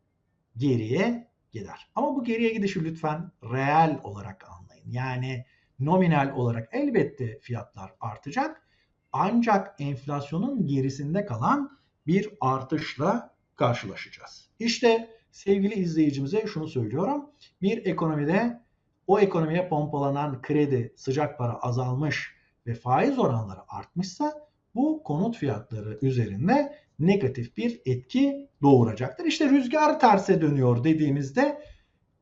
geriye 0.57 1.27
gider. 1.51 1.91
Ama 1.95 2.15
bu 2.15 2.23
geriye 2.23 2.53
gidişi 2.53 2.83
lütfen 2.83 3.31
reel 3.43 3.99
olarak 4.03 4.45
anlayın. 4.51 4.91
Yani 4.91 5.45
nominal 5.79 6.31
olarak 6.35 6.69
elbette 6.71 7.39
fiyatlar 7.39 7.93
artacak. 7.99 8.67
Ancak 9.11 9.75
enflasyonun 9.79 10.67
gerisinde 10.67 11.25
kalan 11.25 11.79
bir 12.07 12.29
artışla 12.41 13.35
karşılaşacağız. 13.55 14.49
İşte 14.59 15.09
sevgili 15.31 15.73
izleyicimize 15.73 16.47
şunu 16.47 16.67
söylüyorum. 16.67 17.29
Bir 17.61 17.85
ekonomide 17.85 18.62
o 19.07 19.19
ekonomiye 19.19 19.67
pompalanan 19.67 20.41
kredi, 20.41 20.93
sıcak 20.95 21.37
para 21.37 21.53
azalmış 21.53 22.35
ve 22.67 22.73
faiz 22.73 23.19
oranları 23.19 23.59
artmışsa 23.67 24.33
bu 24.75 25.03
konut 25.03 25.37
fiyatları 25.37 25.99
üzerinde 26.01 26.77
negatif 26.99 27.57
bir 27.57 27.81
etki 27.85 28.49
doğuracaktır. 28.61 29.25
İşte 29.25 29.49
rüzgar 29.49 29.99
terse 29.99 30.41
dönüyor 30.41 30.83
dediğimizde 30.83 31.61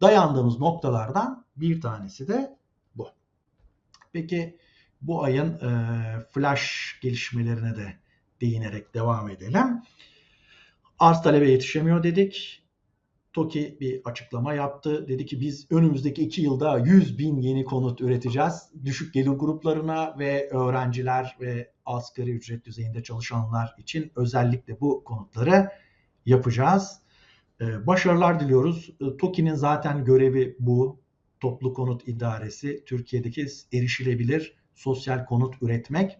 dayandığımız 0.01 0.59
noktalardan 0.59 1.45
bir 1.55 1.81
tanesi 1.81 2.27
de 2.27 2.57
bu. 2.95 3.09
Peki 4.13 4.57
bu 5.01 5.23
ayın 5.23 5.53
e, 5.53 5.69
flash 6.31 6.99
gelişmelerine 7.01 7.75
de 7.75 7.93
değinerek 8.41 8.93
devam 8.93 9.29
edelim. 9.29 9.81
Arz 10.99 11.21
talebe 11.21 11.51
yetişemiyor 11.51 12.03
dedik. 12.03 12.63
TOKİ 13.33 13.77
bir 13.79 14.01
açıklama 14.05 14.53
yaptı. 14.53 15.07
Dedi 15.07 15.25
ki 15.25 15.41
biz 15.41 15.67
önümüzdeki 15.71 16.21
iki 16.21 16.41
yılda 16.41 16.77
100 16.77 17.17
bin 17.17 17.37
yeni 17.37 17.65
konut 17.65 18.01
üreteceğiz. 18.01 18.69
Düşük 18.85 19.13
gelir 19.13 19.29
gruplarına 19.29 20.19
ve 20.19 20.49
öğrenciler 20.49 21.37
ve 21.41 21.71
asgari 21.85 22.31
ücret 22.31 22.65
düzeyinde 22.65 23.03
çalışanlar 23.03 23.75
için 23.77 24.11
özellikle 24.15 24.79
bu 24.79 25.03
konutları 25.03 25.69
yapacağız. 26.25 27.01
Ee, 27.61 27.87
başarılar 27.87 28.39
diliyoruz. 28.39 28.89
Ee, 29.01 29.17
TOKİ'nin 29.17 29.55
zaten 29.55 30.05
görevi 30.05 30.55
bu. 30.59 31.01
Toplu 31.41 31.73
Konut 31.73 32.07
İdaresi 32.07 32.83
Türkiye'deki 32.85 33.47
erişilebilir 33.73 34.55
sosyal 34.75 35.25
konut 35.25 35.55
üretmek. 35.61 36.17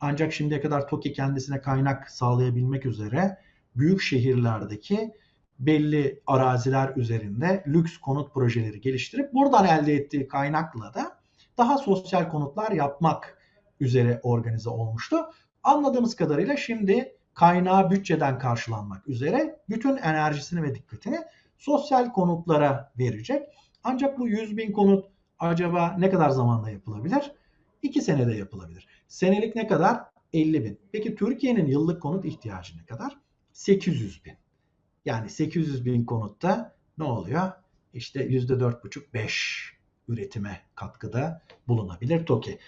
Ancak 0.00 0.32
şimdiye 0.32 0.60
kadar 0.60 0.88
TOKİ 0.88 1.12
kendisine 1.12 1.60
kaynak 1.60 2.10
sağlayabilmek 2.10 2.86
üzere 2.86 3.38
büyük 3.76 4.00
şehirlerdeki 4.00 5.12
belli 5.58 6.20
araziler 6.26 6.92
üzerinde 6.96 7.64
lüks 7.66 7.96
konut 7.98 8.34
projeleri 8.34 8.80
geliştirip 8.80 9.34
buradan 9.34 9.66
elde 9.66 9.94
ettiği 9.94 10.28
kaynakla 10.28 10.94
da 10.94 11.18
daha 11.58 11.78
sosyal 11.78 12.28
konutlar 12.28 12.72
yapmak 12.72 13.38
üzere 13.80 14.20
organize 14.22 14.70
olmuştu. 14.70 15.16
Anladığımız 15.62 16.16
kadarıyla 16.16 16.56
şimdi 16.56 17.16
kaynağı 17.34 17.90
bütçeden 17.90 18.38
karşılanmak 18.38 19.08
üzere 19.08 19.60
bütün 19.68 19.96
enerjisini 19.96 20.62
ve 20.62 20.74
dikkatini 20.74 21.18
sosyal 21.58 22.12
konutlara 22.12 22.92
verecek. 22.98 23.42
Ancak 23.84 24.18
bu 24.18 24.28
100 24.28 24.56
bin 24.56 24.72
konut 24.72 25.06
acaba 25.38 25.96
ne 25.98 26.10
kadar 26.10 26.30
zamanda 26.30 26.70
yapılabilir? 26.70 27.32
2 27.82 28.02
senede 28.02 28.34
yapılabilir. 28.34 28.88
Senelik 29.08 29.56
ne 29.56 29.66
kadar? 29.66 30.00
50 30.32 30.64
bin. 30.64 30.80
Peki 30.92 31.14
Türkiye'nin 31.14 31.66
yıllık 31.66 32.02
konut 32.02 32.24
ihtiyacı 32.24 32.78
ne 32.78 32.86
kadar? 32.86 33.16
800 33.52 34.24
bin. 34.24 34.34
Yani 35.04 35.30
800 35.30 35.84
bin 35.84 36.04
konutta 36.04 36.76
ne 36.98 37.04
oluyor? 37.04 37.52
İşte 37.94 38.26
%4,5-5 38.26 39.30
üretime 40.08 40.60
katkıda 40.74 41.42
bulunabilir 41.68 42.26
TOKİ. 42.26 42.58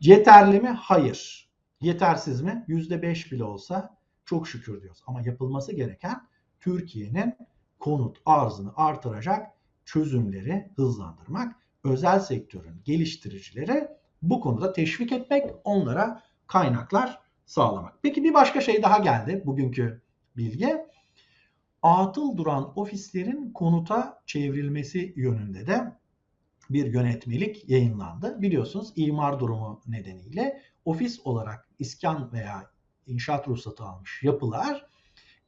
Yeterli 0.00 0.60
mi? 0.60 0.68
Hayır. 0.68 1.48
Yetersiz 1.80 2.40
mi? 2.40 2.64
%5 2.68 3.32
bile 3.32 3.44
olsa 3.44 3.96
çok 4.24 4.48
şükür 4.48 4.82
diyoruz. 4.82 5.02
Ama 5.06 5.22
yapılması 5.22 5.72
gereken 5.72 6.28
Türkiye'nin 6.60 7.34
konut 7.78 8.18
arzını 8.26 8.72
artıracak 8.76 9.46
çözümleri 9.84 10.70
hızlandırmak, 10.76 11.56
özel 11.84 12.20
sektörün 12.20 12.82
geliştiricileri 12.84 13.88
bu 14.22 14.40
konuda 14.40 14.72
teşvik 14.72 15.12
etmek, 15.12 15.50
onlara 15.64 16.22
kaynaklar 16.46 17.18
sağlamak. 17.46 17.98
Peki 18.02 18.24
bir 18.24 18.34
başka 18.34 18.60
şey 18.60 18.82
daha 18.82 18.98
geldi 18.98 19.42
bugünkü 19.46 20.02
bilgi. 20.36 20.78
Atıl 21.84 22.36
duran 22.36 22.78
ofislerin 22.78 23.52
konuta 23.52 24.22
çevrilmesi 24.26 25.12
yönünde 25.16 25.66
de 25.66 25.92
bir 26.70 26.86
yönetmelik 26.86 27.68
yayınlandı. 27.68 28.42
Biliyorsunuz 28.42 28.92
imar 28.96 29.40
durumu 29.40 29.80
nedeniyle 29.86 30.62
ofis 30.84 31.20
olarak 31.24 31.68
iskan 31.78 32.32
veya 32.32 32.70
inşaat 33.06 33.48
ruhsatı 33.48 33.84
almış 33.84 34.22
yapılar 34.22 34.86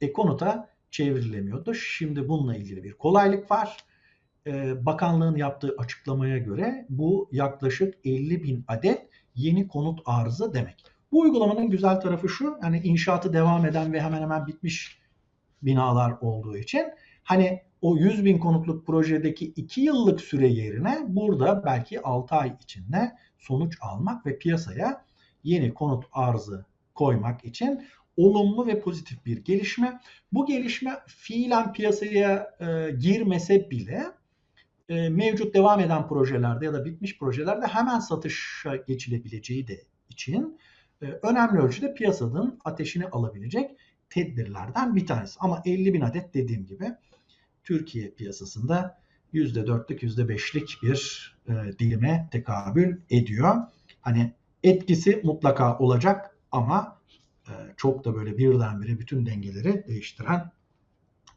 e, 0.01 0.13
konuta 0.13 0.69
çevrilemiyordu. 0.91 1.73
Şimdi 1.73 2.29
bununla 2.29 2.55
ilgili 2.55 2.83
bir 2.83 2.93
kolaylık 2.93 3.51
var. 3.51 3.77
E, 4.47 4.85
bakanlığın 4.85 5.35
yaptığı 5.35 5.75
açıklamaya 5.77 6.37
göre 6.37 6.85
bu 6.89 7.29
yaklaşık 7.31 7.95
50 8.03 8.43
bin 8.43 8.65
adet 8.67 9.09
yeni 9.35 9.67
konut 9.67 9.99
arzı 10.05 10.53
demek. 10.53 10.85
Bu 11.11 11.19
uygulamanın 11.19 11.69
güzel 11.69 12.01
tarafı 12.01 12.29
şu, 12.29 12.57
yani 12.63 12.79
inşaatı 12.83 13.33
devam 13.33 13.65
eden 13.65 13.93
ve 13.93 14.01
hemen 14.01 14.21
hemen 14.21 14.47
bitmiş 14.47 15.06
binalar 15.61 16.13
olduğu 16.21 16.57
için 16.57 16.85
hani 17.23 17.61
o 17.81 17.97
100 17.97 18.25
bin 18.25 18.37
konutluk 18.37 18.87
projedeki 18.87 19.45
2 19.45 19.81
yıllık 19.81 20.21
süre 20.21 20.47
yerine 20.47 20.97
burada 21.07 21.65
belki 21.65 22.01
6 22.01 22.35
ay 22.35 22.53
içinde 22.63 23.15
sonuç 23.39 23.77
almak 23.81 24.25
ve 24.25 24.37
piyasaya 24.37 25.05
yeni 25.43 25.73
konut 25.73 26.05
arzı 26.11 26.65
koymak 26.95 27.45
için 27.45 27.87
olumlu 28.17 28.67
ve 28.67 28.79
pozitif 28.79 29.25
bir 29.25 29.37
gelişme. 29.37 29.99
Bu 30.31 30.45
gelişme 30.45 30.95
fiilen 31.07 31.73
piyasaya 31.73 32.55
e, 32.59 32.91
girmese 32.91 33.71
bile 33.71 34.05
e, 34.89 35.09
mevcut 35.09 35.55
devam 35.55 35.79
eden 35.79 36.07
projelerde 36.07 36.65
ya 36.65 36.73
da 36.73 36.85
bitmiş 36.85 37.19
projelerde 37.19 37.65
hemen 37.65 37.99
satışa 37.99 38.75
geçilebileceği 38.75 39.67
de 39.67 39.83
için 40.09 40.59
e, 41.01 41.05
önemli 41.05 41.59
ölçüde 41.59 41.93
piyasanın 41.93 42.59
ateşini 42.65 43.07
alabilecek 43.07 43.71
tedbirlerden 44.09 44.95
bir 44.95 45.05
tanesi. 45.05 45.37
Ama 45.39 45.61
50 45.65 45.93
bin 45.93 46.01
adet 46.01 46.33
dediğim 46.33 46.65
gibi 46.65 46.85
Türkiye 47.63 48.09
piyasasında 48.09 49.01
%4'lük 49.33 49.99
%5'lik 49.99 50.77
bir 50.83 51.31
e, 51.47 51.79
dilime 51.79 52.27
tekabül 52.31 52.97
ediyor. 53.09 53.55
Hani 54.01 54.33
etkisi 54.63 55.21
mutlaka 55.23 55.77
olacak 55.77 56.37
ama 56.51 57.01
e, 57.47 57.53
çok 57.77 58.05
da 58.05 58.15
böyle 58.15 58.37
birdenbire 58.37 58.99
bütün 58.99 59.25
dengeleri 59.25 59.87
değiştiren 59.87 60.51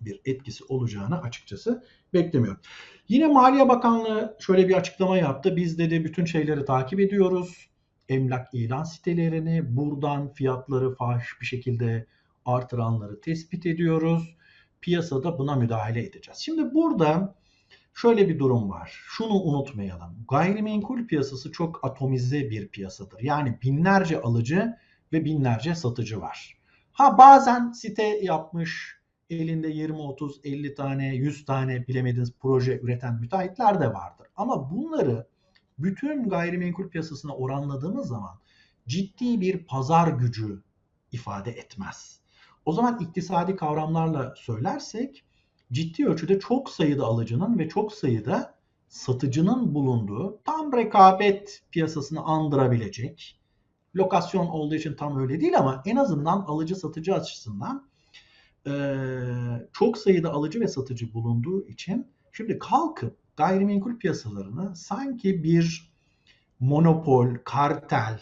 bir 0.01 0.21
etkisi 0.25 0.65
olacağını 0.65 1.23
açıkçası 1.23 1.85
beklemiyorum. 2.15 2.61
Yine 3.09 3.27
Maliye 3.27 3.69
Bakanlığı 3.69 4.37
şöyle 4.41 4.69
bir 4.69 4.75
açıklama 4.75 5.19
yaptı. 5.19 5.57
Biz 5.57 5.79
dedi 5.79 6.05
bütün 6.05 6.25
şeyleri 6.25 6.65
takip 6.65 7.01
ediyoruz. 7.01 7.71
Emlak 8.09 8.55
ilan 8.55 8.85
sitelerini 8.85 9.77
buradan 9.77 10.33
fiyatları 10.33 10.95
fahiş 10.95 11.41
bir 11.41 11.47
şekilde 11.47 12.07
artıranları 12.55 13.21
tespit 13.21 13.67
ediyoruz. 13.67 14.37
Piyasada 14.81 15.39
buna 15.39 15.57
müdahale 15.57 16.05
edeceğiz. 16.05 16.39
Şimdi 16.39 16.75
burada 16.75 17.35
şöyle 17.95 18.29
bir 18.29 18.39
durum 18.39 18.71
var. 18.71 19.01
Şunu 19.07 19.33
unutmayalım. 19.33 20.25
Gayrimenkul 20.31 21.07
piyasası 21.07 21.53
çok 21.53 21.85
atomize 21.85 22.51
bir 22.51 22.69
piyasadır. 22.69 23.21
Yani 23.21 23.59
binlerce 23.63 24.21
alıcı 24.21 24.77
ve 25.13 25.25
binlerce 25.25 25.75
satıcı 25.75 26.21
var. 26.21 26.59
Ha 26.93 27.19
bazen 27.19 27.73
site 27.73 28.19
yapmış, 28.23 29.01
elinde 29.31 29.69
20, 29.69 29.99
30, 29.99 30.41
50 30.45 30.75
tane, 30.75 31.15
100 31.15 31.45
tane 31.45 31.87
bilemediğiniz 31.87 32.33
proje 32.41 32.81
üreten 32.81 33.15
müteahhitler 33.15 33.81
de 33.81 33.95
vardır. 33.95 34.27
Ama 34.37 34.71
bunları 34.71 35.27
bütün 35.79 36.29
gayrimenkul 36.29 36.89
piyasasına 36.89 37.35
oranladığımız 37.35 38.09
zaman 38.09 38.41
ciddi 38.89 39.41
bir 39.41 39.65
pazar 39.65 40.09
gücü 40.09 40.63
ifade 41.13 41.51
etmez. 41.51 42.20
O 42.65 42.73
zaman 42.73 42.99
iktisadi 43.01 43.57
kavramlarla 43.57 44.35
söylersek 44.37 45.25
ciddi 45.73 46.07
ölçüde 46.07 46.41
çok 46.41 46.71
sayıda 46.71 47.05
alıcının 47.05 47.59
ve 47.59 47.69
çok 47.69 47.93
sayıda 47.93 48.55
satıcının 48.89 49.75
bulunduğu 49.75 50.41
tam 50.45 50.73
rekabet 50.73 51.63
piyasasını 51.71 52.21
andırabilecek 52.21 53.41
lokasyon 53.97 54.47
olduğu 54.47 54.75
için 54.75 54.95
tam 54.95 55.19
öyle 55.19 55.41
değil 55.41 55.59
ama 55.59 55.83
en 55.87 55.97
azından 55.97 56.41
alıcı 56.41 56.77
satıcı 56.77 57.15
açısından 57.15 57.91
çok 59.73 59.99
sayıda 59.99 60.33
alıcı 60.33 60.61
ve 60.61 60.69
satıcı 60.69 61.15
bulunduğu 61.15 61.67
için 61.67 62.07
şimdi 62.33 62.59
kalkıp 62.59 63.17
gayrimenkul 63.37 63.99
piyasalarını 63.99 64.77
sanki 64.77 65.45
bir 65.45 65.93
monopol, 66.61 67.35
kartel, 67.45 68.21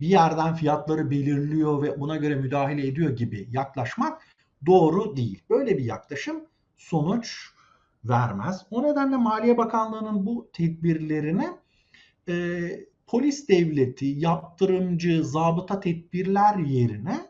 bir 0.00 0.06
yerden 0.06 0.54
fiyatları 0.54 1.10
belirliyor 1.10 1.82
ve 1.82 2.00
buna 2.00 2.16
göre 2.16 2.34
müdahale 2.34 2.86
ediyor 2.86 3.10
gibi 3.16 3.48
yaklaşmak 3.50 4.22
doğru 4.66 5.16
değil. 5.16 5.42
Böyle 5.50 5.78
bir 5.78 5.84
yaklaşım 5.84 6.44
sonuç 6.76 7.50
vermez. 8.04 8.66
O 8.70 8.82
nedenle 8.82 9.16
Maliye 9.16 9.58
Bakanlığı'nın 9.58 10.26
bu 10.26 10.50
tedbirlerini 10.52 11.48
e, 12.28 12.34
polis 13.06 13.48
devleti, 13.48 14.06
yaptırımcı, 14.06 15.24
zabıta 15.24 15.80
tedbirler 15.80 16.56
yerine 16.56 17.20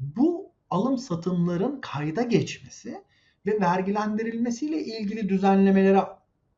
bu 0.00 0.52
alım 0.70 0.98
satımların 0.98 1.80
kayda 1.80 2.22
geçmesi 2.22 3.02
ve 3.46 3.60
vergilendirilmesiyle 3.60 4.84
ilgili 4.84 5.28
düzenlemelere 5.28 6.04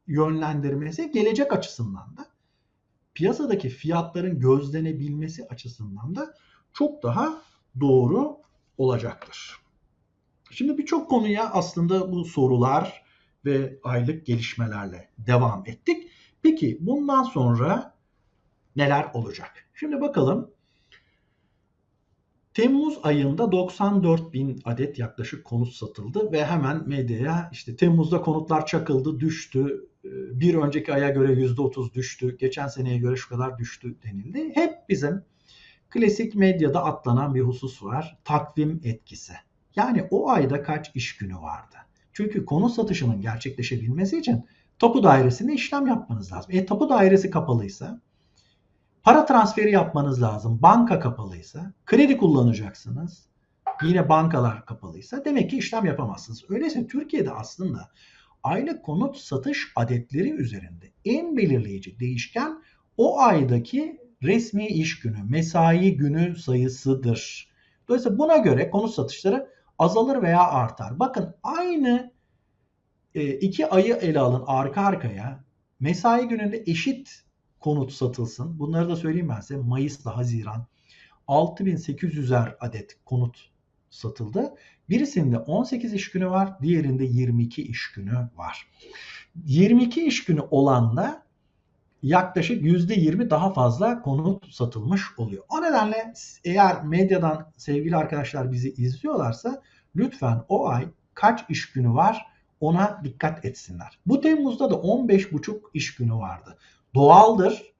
yönlendirmesi 0.06 1.10
gelecek 1.10 1.52
açısından 1.52 2.16
da 2.16 2.26
piyasadaki 3.20 3.68
fiyatların 3.68 4.40
gözlenebilmesi 4.40 5.46
açısından 5.48 6.16
da 6.16 6.34
çok 6.72 7.02
daha 7.02 7.42
doğru 7.80 8.36
olacaktır. 8.78 9.56
Şimdi 10.50 10.78
birçok 10.78 11.10
konuya 11.10 11.50
aslında 11.50 12.12
bu 12.12 12.24
sorular 12.24 13.02
ve 13.44 13.78
aylık 13.84 14.26
gelişmelerle 14.26 15.10
devam 15.18 15.62
ettik. 15.66 16.10
Peki 16.42 16.78
bundan 16.80 17.22
sonra 17.22 17.94
neler 18.76 19.10
olacak? 19.14 19.50
Şimdi 19.74 20.00
bakalım. 20.00 20.50
Temmuz 22.54 22.98
ayında 23.02 23.52
94 23.52 24.32
bin 24.32 24.60
adet 24.64 24.98
yaklaşık 24.98 25.44
konut 25.44 25.72
satıldı 25.72 26.32
ve 26.32 26.44
hemen 26.46 26.88
medyaya 26.88 27.48
işte 27.52 27.76
Temmuz'da 27.76 28.20
konutlar 28.20 28.66
çakıldı, 28.66 29.20
düştü, 29.20 29.89
bir 30.04 30.54
önceki 30.54 30.94
aya 30.94 31.10
göre 31.10 31.32
%30 31.32 31.94
düştü, 31.94 32.36
geçen 32.38 32.68
seneye 32.68 32.98
göre 32.98 33.16
şu 33.16 33.28
kadar 33.28 33.58
düştü 33.58 33.96
denildi. 34.02 34.50
Hep 34.54 34.88
bizim 34.88 35.24
klasik 35.90 36.34
medyada 36.34 36.84
atlanan 36.84 37.34
bir 37.34 37.40
husus 37.40 37.82
var. 37.82 38.18
Takvim 38.24 38.80
etkisi. 38.84 39.32
Yani 39.76 40.08
o 40.10 40.30
ayda 40.30 40.62
kaç 40.62 40.90
iş 40.94 41.16
günü 41.16 41.36
vardı? 41.36 41.76
Çünkü 42.12 42.44
konut 42.44 42.72
satışının 42.72 43.20
gerçekleşebilmesi 43.20 44.18
için 44.18 44.46
tapu 44.78 45.02
dairesinde 45.02 45.52
işlem 45.52 45.86
yapmanız 45.86 46.32
lazım. 46.32 46.52
E 46.54 46.66
tapu 46.66 46.88
dairesi 46.88 47.30
kapalıysa 47.30 48.00
para 49.02 49.26
transferi 49.26 49.70
yapmanız 49.70 50.22
lazım. 50.22 50.62
Banka 50.62 51.00
kapalıysa 51.00 51.72
kredi 51.86 52.16
kullanacaksınız. 52.16 53.26
Yine 53.82 54.08
bankalar 54.08 54.66
kapalıysa 54.66 55.24
demek 55.24 55.50
ki 55.50 55.58
işlem 55.58 55.84
yapamazsınız. 55.84 56.44
Öyleyse 56.48 56.86
Türkiye'de 56.86 57.30
aslında 57.30 57.88
aylık 58.42 58.84
konut 58.84 59.16
satış 59.16 59.72
adetleri 59.76 60.30
üzerinde 60.30 60.92
en 61.04 61.36
belirleyici 61.36 62.00
değişken 62.00 62.62
o 62.96 63.20
aydaki 63.20 64.00
resmi 64.22 64.66
iş 64.66 65.00
günü, 65.00 65.22
mesai 65.28 65.96
günü 65.96 66.36
sayısıdır. 66.36 67.50
Dolayısıyla 67.88 68.18
buna 68.18 68.36
göre 68.36 68.70
konut 68.70 68.94
satışları 68.94 69.48
azalır 69.78 70.22
veya 70.22 70.48
artar. 70.48 70.98
Bakın 70.98 71.34
aynı 71.42 72.12
e, 73.14 73.28
iki 73.28 73.66
ayı 73.66 73.94
ele 73.94 74.20
alın 74.20 74.44
arka 74.46 74.82
arkaya. 74.82 75.44
Mesai 75.80 76.28
gününde 76.28 76.64
eşit 76.66 77.24
konut 77.60 77.92
satılsın. 77.92 78.58
Bunları 78.58 78.88
da 78.88 78.96
söyleyeyim 78.96 79.28
ben 79.28 79.40
size. 79.40 79.56
Mayıs'la 79.56 80.16
Haziran 80.16 80.66
6800'er 81.28 82.56
adet 82.60 82.98
konut 83.04 83.50
satıldı. 83.90 84.54
Birisinde 84.90 85.38
18 85.38 85.94
iş 85.94 86.10
günü 86.10 86.30
var, 86.30 86.60
diğerinde 86.62 87.04
22 87.04 87.62
iş 87.62 87.92
günü 87.92 88.28
var. 88.36 88.66
22 89.44 90.06
iş 90.06 90.24
günü 90.24 90.40
olanla 90.40 91.22
yaklaşık 92.02 92.62
%20 92.62 93.30
daha 93.30 93.52
fazla 93.52 94.02
konut 94.02 94.54
satılmış 94.54 95.02
oluyor. 95.16 95.44
O 95.48 95.62
nedenle 95.62 96.12
eğer 96.44 96.84
medyadan 96.84 97.52
sevgili 97.56 97.96
arkadaşlar 97.96 98.52
bizi 98.52 98.70
izliyorlarsa 98.70 99.62
lütfen 99.96 100.44
o 100.48 100.68
ay 100.68 100.88
kaç 101.14 101.44
iş 101.48 101.72
günü 101.72 101.94
var 101.94 102.26
ona 102.60 103.00
dikkat 103.04 103.44
etsinler. 103.44 103.98
Bu 104.06 104.20
Temmuz'da 104.20 104.70
da 104.70 104.74
15,5 104.74 105.60
iş 105.74 105.94
günü 105.94 106.14
vardı. 106.14 106.58
Doğaldır 106.94 107.74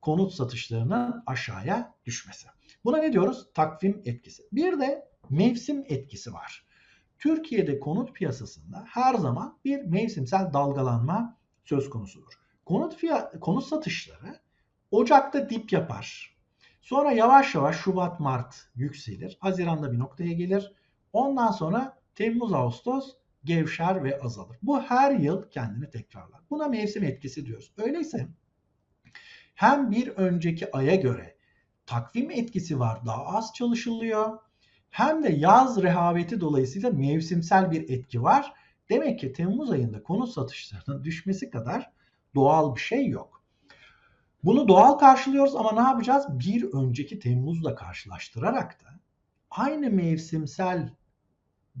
konut 0.00 0.34
satışlarının 0.34 1.22
aşağıya 1.26 1.94
düşmesi. 2.06 2.46
Buna 2.84 2.98
ne 2.98 3.12
diyoruz? 3.12 3.46
Takvim 3.54 4.02
etkisi. 4.04 4.42
Bir 4.52 4.80
de 4.80 5.13
mevsim 5.30 5.84
etkisi 5.88 6.32
var. 6.32 6.66
Türkiye'de 7.18 7.80
konut 7.80 8.14
piyasasında 8.14 8.84
her 8.88 9.14
zaman 9.14 9.58
bir 9.64 9.82
mevsimsel 9.82 10.52
dalgalanma 10.52 11.36
söz 11.64 11.90
konusudur. 11.90 12.32
Konut 12.64 12.96
fiyat, 12.96 13.40
konut 13.40 13.64
satışları 13.64 14.40
Ocak'ta 14.90 15.50
dip 15.50 15.72
yapar. 15.72 16.36
Sonra 16.80 17.12
yavaş 17.12 17.54
yavaş 17.54 17.76
Şubat, 17.76 18.20
Mart 18.20 18.68
yükselir. 18.74 19.38
Haziran'da 19.40 19.92
bir 19.92 19.98
noktaya 19.98 20.32
gelir. 20.32 20.72
Ondan 21.12 21.50
sonra 21.50 21.98
Temmuz, 22.14 22.52
Ağustos 22.52 23.16
gevşer 23.44 24.04
ve 24.04 24.20
azalır. 24.20 24.56
Bu 24.62 24.82
her 24.82 25.12
yıl 25.12 25.50
kendini 25.50 25.90
tekrarlar. 25.90 26.40
Buna 26.50 26.68
mevsim 26.68 27.04
etkisi 27.04 27.46
diyoruz. 27.46 27.72
Öyleyse 27.76 28.28
hem 29.54 29.90
bir 29.90 30.08
önceki 30.08 30.76
aya 30.76 30.94
göre 30.94 31.36
takvim 31.86 32.30
etkisi 32.30 32.80
var 32.80 33.06
daha 33.06 33.26
az 33.26 33.52
çalışılıyor 33.54 34.38
hem 34.94 35.22
de 35.22 35.28
yaz 35.28 35.82
rehaveti 35.82 36.40
dolayısıyla 36.40 36.90
mevsimsel 36.90 37.70
bir 37.70 37.88
etki 37.88 38.22
var. 38.22 38.52
Demek 38.90 39.20
ki 39.20 39.32
Temmuz 39.32 39.70
ayında 39.70 40.02
konut 40.02 40.28
satışlarının 40.28 41.04
düşmesi 41.04 41.50
kadar 41.50 41.90
doğal 42.34 42.74
bir 42.74 42.80
şey 42.80 43.08
yok. 43.08 43.44
Bunu 44.44 44.68
doğal 44.68 44.92
karşılıyoruz 44.92 45.56
ama 45.56 45.72
ne 45.72 45.88
yapacağız? 45.88 46.26
Bir 46.28 46.72
önceki 46.72 47.18
Temmuz'la 47.18 47.74
karşılaştırarak 47.74 48.84
da 48.84 49.00
aynı 49.50 49.90
mevsimsel 49.90 50.90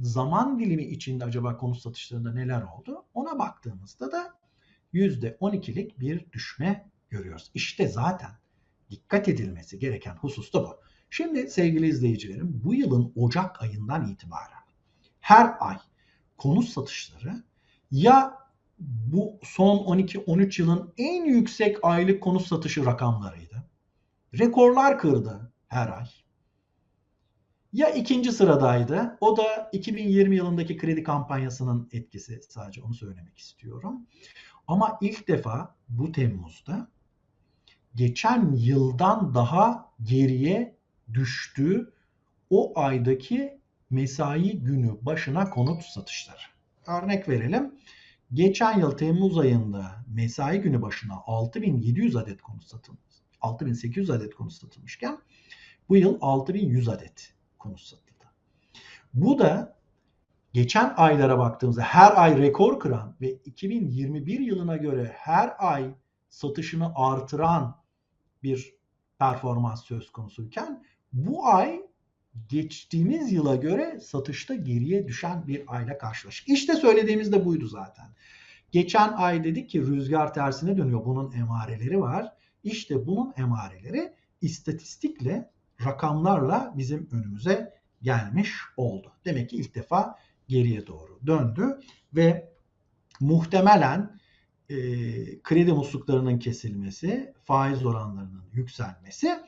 zaman 0.00 0.58
dilimi 0.58 0.84
içinde 0.84 1.24
acaba 1.24 1.56
konut 1.56 1.78
satışlarında 1.78 2.32
neler 2.32 2.62
oldu? 2.62 3.04
Ona 3.14 3.38
baktığımızda 3.38 4.12
da 4.12 4.34
%12'lik 4.94 6.00
bir 6.00 6.32
düşme 6.32 6.90
görüyoruz. 7.10 7.50
İşte 7.54 7.88
zaten 7.88 8.30
dikkat 8.90 9.28
edilmesi 9.28 9.78
gereken 9.78 10.16
husus 10.16 10.52
da 10.52 10.62
bu. 10.64 10.80
Şimdi 11.16 11.50
sevgili 11.50 11.88
izleyicilerim 11.88 12.60
bu 12.64 12.74
yılın 12.74 13.12
Ocak 13.16 13.62
ayından 13.62 14.08
itibaren 14.08 14.64
her 15.20 15.54
ay 15.60 15.76
konut 16.36 16.68
satışları 16.68 17.42
ya 17.90 18.38
bu 18.78 19.38
son 19.42 19.76
12-13 19.76 20.62
yılın 20.62 20.94
en 20.98 21.24
yüksek 21.24 21.76
aylık 21.82 22.22
konut 22.22 22.46
satışı 22.46 22.86
rakamlarıydı. 22.86 23.64
Rekorlar 24.38 24.98
kırdı 24.98 25.52
her 25.68 25.88
ay. 25.88 26.06
Ya 27.72 27.90
ikinci 27.90 28.32
sıradaydı. 28.32 29.16
O 29.20 29.36
da 29.36 29.70
2020 29.72 30.36
yılındaki 30.36 30.76
kredi 30.76 31.02
kampanyasının 31.02 31.88
etkisi. 31.92 32.40
Sadece 32.48 32.82
onu 32.82 32.94
söylemek 32.94 33.38
istiyorum. 33.38 34.06
Ama 34.66 34.98
ilk 35.00 35.28
defa 35.28 35.76
bu 35.88 36.12
Temmuz'da 36.12 36.88
geçen 37.94 38.52
yıldan 38.52 39.34
daha 39.34 39.92
geriye 40.02 40.73
düştüğü 41.12 41.92
o 42.50 42.80
aydaki 42.80 43.60
mesai 43.90 44.58
günü 44.60 44.98
başına 45.02 45.50
konut 45.50 45.82
satışları. 45.82 46.38
Örnek 46.86 47.28
verelim. 47.28 47.74
Geçen 48.32 48.78
yıl 48.78 48.90
Temmuz 48.90 49.38
ayında 49.38 50.04
mesai 50.14 50.60
günü 50.60 50.82
başına 50.82 51.14
6700 51.26 52.16
adet 52.16 52.42
konut 52.42 52.64
satılmış. 52.64 53.00
6800 53.40 54.10
adet 54.10 54.34
konut 54.34 54.52
satılmışken 54.52 55.18
bu 55.88 55.96
yıl 55.96 56.18
6100 56.20 56.88
adet 56.88 57.34
konut 57.58 57.80
satıldı. 57.80 58.04
Bu 59.14 59.38
da 59.38 59.76
geçen 60.52 60.94
aylara 60.96 61.38
baktığımızda 61.38 61.82
her 61.82 62.22
ay 62.22 62.38
rekor 62.38 62.80
kıran 62.80 63.16
ve 63.20 63.32
2021 63.32 64.40
yılına 64.40 64.76
göre 64.76 65.12
her 65.16 65.54
ay 65.58 65.94
satışını 66.28 66.92
artıran 66.94 67.80
bir 68.42 68.74
performans 69.18 69.84
söz 69.84 70.12
konusuyken 70.12 70.84
bu 71.14 71.46
ay 71.46 71.80
geçtiğimiz 72.48 73.32
yıla 73.32 73.56
göre 73.56 74.00
satışta 74.00 74.54
geriye 74.54 75.08
düşen 75.08 75.46
bir 75.46 75.62
ayla 75.66 75.98
karşılaştık. 75.98 76.48
İşte 76.48 76.74
söylediğimiz 76.74 77.32
de 77.32 77.44
buydu 77.44 77.66
zaten. 77.66 78.06
Geçen 78.72 79.12
ay 79.12 79.44
dedik 79.44 79.70
ki 79.70 79.80
rüzgar 79.80 80.34
tersine 80.34 80.76
dönüyor. 80.76 81.04
Bunun 81.04 81.32
emareleri 81.32 82.00
var. 82.00 82.32
İşte 82.64 83.06
bunun 83.06 83.32
emareleri 83.36 84.14
istatistikle, 84.40 85.50
rakamlarla 85.84 86.74
bizim 86.76 87.08
önümüze 87.12 87.74
gelmiş 88.02 88.52
oldu. 88.76 89.12
Demek 89.24 89.50
ki 89.50 89.56
ilk 89.56 89.74
defa 89.74 90.18
geriye 90.48 90.86
doğru 90.86 91.20
döndü 91.26 91.80
ve 92.14 92.52
muhtemelen 93.20 94.18
e, 94.68 94.76
kredi 95.42 95.72
musluklarının 95.72 96.38
kesilmesi, 96.38 97.34
faiz 97.44 97.86
oranlarının 97.86 98.44
yükselmesi 98.52 99.40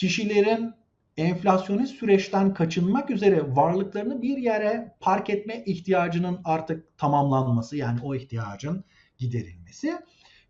kişilerin 0.00 0.74
enflasyonist 1.16 1.96
süreçten 1.96 2.54
kaçınmak 2.54 3.10
üzere 3.10 3.56
varlıklarını 3.56 4.22
bir 4.22 4.36
yere 4.38 4.96
park 5.00 5.30
etme 5.30 5.64
ihtiyacının 5.66 6.40
artık 6.44 6.98
tamamlanması 6.98 7.76
yani 7.76 8.00
o 8.02 8.14
ihtiyacın 8.14 8.84
giderilmesi 9.18 9.98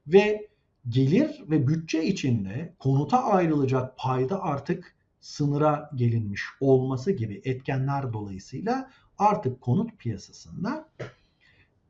ve 0.07 0.49
gelir 0.89 1.45
ve 1.51 1.69
bütçe 1.69 2.05
içinde 2.05 2.75
konuta 2.79 3.25
ayrılacak 3.25 3.99
payda 3.99 4.43
artık 4.43 4.95
sınıra 5.21 5.91
gelinmiş 5.95 6.43
olması 6.61 7.13
gibi 7.13 7.41
etkenler 7.45 8.13
dolayısıyla 8.13 8.91
artık 9.19 9.61
konut 9.61 9.99
piyasasında 9.99 10.89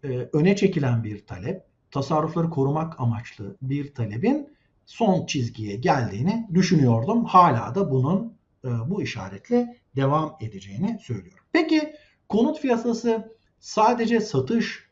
e, 0.05 0.09
öne 0.33 0.57
çekilen 0.57 1.05
bir 1.05 1.27
talep, 1.27 1.63
tasarrufları 1.91 2.51
korumak 2.51 3.01
amaçlı 3.01 3.57
bir 3.63 3.95
talebin 3.95 4.60
son 4.91 5.27
çizgiye 5.27 5.77
geldiğini 5.77 6.49
düşünüyordum. 6.55 7.25
Hala 7.25 7.75
da 7.75 7.91
bunun 7.91 8.37
e, 8.65 8.69
bu 8.69 9.03
işaretle 9.03 9.77
devam 9.97 10.37
edeceğini 10.41 10.99
söylüyorum. 11.03 11.45
Peki 11.53 11.95
konut 12.29 12.63
piyasası 12.63 13.37
sadece 13.61 14.21
satış 14.21 14.89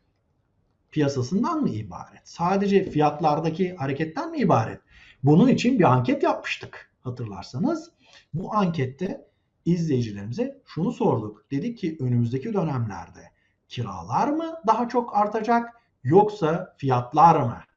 piyasasından 0.91 1.63
mı 1.63 1.69
ibaret? 1.69 2.29
Sadece 2.29 2.91
fiyatlardaki 2.91 3.75
hareketten 3.75 4.31
mi 4.31 4.39
ibaret? 4.39 4.81
Bunun 5.23 5.49
için 5.49 5.79
bir 5.79 5.85
anket 5.85 6.23
yapmıştık 6.23 6.91
hatırlarsanız. 7.01 7.91
Bu 8.35 8.55
ankette 8.55 9.27
izleyicilerimize 9.65 10.63
şunu 10.67 10.93
sorduk. 10.93 11.51
Dedik 11.51 11.79
ki 11.79 11.97
önümüzdeki 12.01 12.53
dönemlerde 12.55 13.31
kiralar 13.69 14.29
mı 14.29 14.55
daha 14.67 14.89
çok 14.89 15.17
artacak 15.17 15.75
yoksa 16.03 16.75
fiyatlar 16.77 17.41
mı 17.41 17.68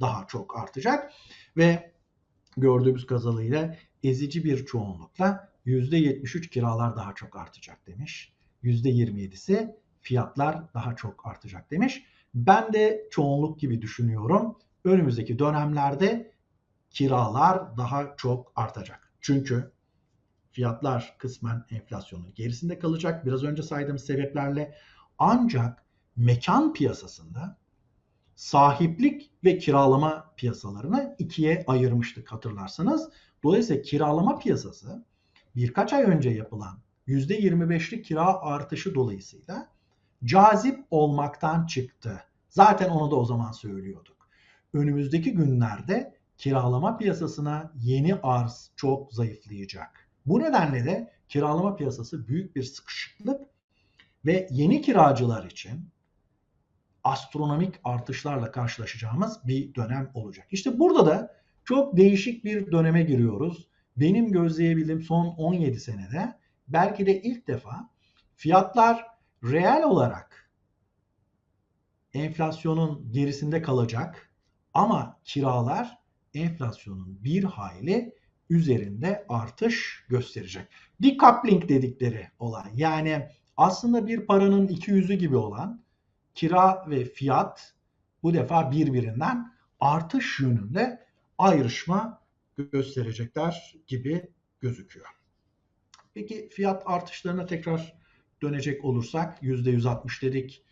daha 0.00 0.26
çok 0.26 0.58
artacak? 0.58 1.12
Ve 1.56 1.92
gördüğümüz 2.56 3.06
kadarıyla 3.06 3.76
ezici 4.02 4.44
bir 4.44 4.66
çoğunlukla 4.66 5.52
%73 5.66 6.48
kiralar 6.48 6.96
daha 6.96 7.14
çok 7.14 7.36
artacak 7.36 7.86
demiş. 7.86 8.32
%27'si 8.64 9.76
fiyatlar 10.00 10.74
daha 10.74 10.96
çok 10.96 11.26
artacak 11.26 11.70
demiş. 11.70 12.04
Ben 12.34 12.72
de 12.72 13.08
çoğunluk 13.10 13.60
gibi 13.60 13.82
düşünüyorum. 13.82 14.58
Önümüzdeki 14.84 15.38
dönemlerde 15.38 16.32
kiralar 16.90 17.76
daha 17.76 18.14
çok 18.16 18.52
artacak. 18.56 19.12
Çünkü 19.20 19.72
fiyatlar 20.52 21.16
kısmen 21.18 21.64
enflasyonun 21.70 22.34
gerisinde 22.34 22.78
kalacak. 22.78 23.26
Biraz 23.26 23.44
önce 23.44 23.62
saydığımız 23.62 24.04
sebeplerle 24.04 24.74
ancak 25.18 25.84
mekan 26.16 26.72
piyasasında 26.72 27.59
sahiplik 28.40 29.30
ve 29.44 29.58
kiralama 29.58 30.32
piyasalarını 30.36 31.16
ikiye 31.18 31.64
ayırmıştık 31.66 32.32
hatırlarsanız. 32.32 33.10
Dolayısıyla 33.42 33.82
kiralama 33.82 34.38
piyasası 34.38 35.04
birkaç 35.56 35.92
ay 35.92 36.02
önce 36.02 36.30
yapılan 36.30 36.78
%25'lik 37.08 38.04
kira 38.04 38.40
artışı 38.42 38.94
dolayısıyla 38.94 39.68
cazip 40.24 40.86
olmaktan 40.90 41.66
çıktı. 41.66 42.20
Zaten 42.48 42.88
onu 42.90 43.10
da 43.10 43.16
o 43.16 43.24
zaman 43.24 43.52
söylüyorduk. 43.52 44.28
Önümüzdeki 44.74 45.32
günlerde 45.32 46.14
kiralama 46.38 46.96
piyasasına 46.96 47.72
yeni 47.80 48.14
arz 48.14 48.70
çok 48.76 49.12
zayıflayacak. 49.12 50.08
Bu 50.26 50.40
nedenle 50.40 50.84
de 50.84 51.12
kiralama 51.28 51.76
piyasası 51.76 52.28
büyük 52.28 52.56
bir 52.56 52.62
sıkışıklık 52.62 53.40
ve 54.26 54.48
yeni 54.50 54.82
kiracılar 54.82 55.44
için 55.44 55.90
astronomik 57.04 57.74
artışlarla 57.84 58.52
karşılaşacağımız 58.52 59.40
bir 59.46 59.74
dönem 59.74 60.10
olacak. 60.14 60.46
İşte 60.50 60.78
burada 60.78 61.06
da 61.06 61.34
çok 61.64 61.96
değişik 61.96 62.44
bir 62.44 62.72
döneme 62.72 63.02
giriyoruz. 63.02 63.68
Benim 63.96 64.32
gözleyebildiğim 64.32 65.02
son 65.02 65.26
17 65.26 65.80
senede 65.80 66.38
belki 66.68 67.06
de 67.06 67.22
ilk 67.22 67.48
defa 67.48 67.90
fiyatlar 68.36 69.06
reel 69.44 69.82
olarak 69.82 70.50
enflasyonun 72.14 73.12
gerisinde 73.12 73.62
kalacak 73.62 74.30
ama 74.74 75.20
kiralar 75.24 75.98
enflasyonun 76.34 77.24
bir 77.24 77.44
hayli 77.44 78.14
üzerinde 78.50 79.26
artış 79.28 80.04
gösterecek. 80.08 80.66
Decoupling 81.02 81.68
dedikleri 81.68 82.28
olay 82.38 82.70
yani 82.74 83.28
aslında 83.56 84.06
bir 84.06 84.26
paranın 84.26 84.68
iki 84.68 84.90
yüzü 84.90 85.14
gibi 85.14 85.36
olan 85.36 85.82
kira 86.34 86.90
ve 86.90 87.04
fiyat 87.04 87.74
bu 88.22 88.34
defa 88.34 88.70
birbirinden 88.70 89.52
artış 89.80 90.40
yönünde 90.40 91.06
ayrışma 91.38 92.20
gösterecekler 92.56 93.74
gibi 93.86 94.30
gözüküyor. 94.60 95.06
Peki 96.14 96.48
fiyat 96.48 96.82
artışlarına 96.86 97.46
tekrar 97.46 97.94
dönecek 98.42 98.84
olursak 98.84 99.42
%160 99.42 100.22
dedik. 100.22 100.64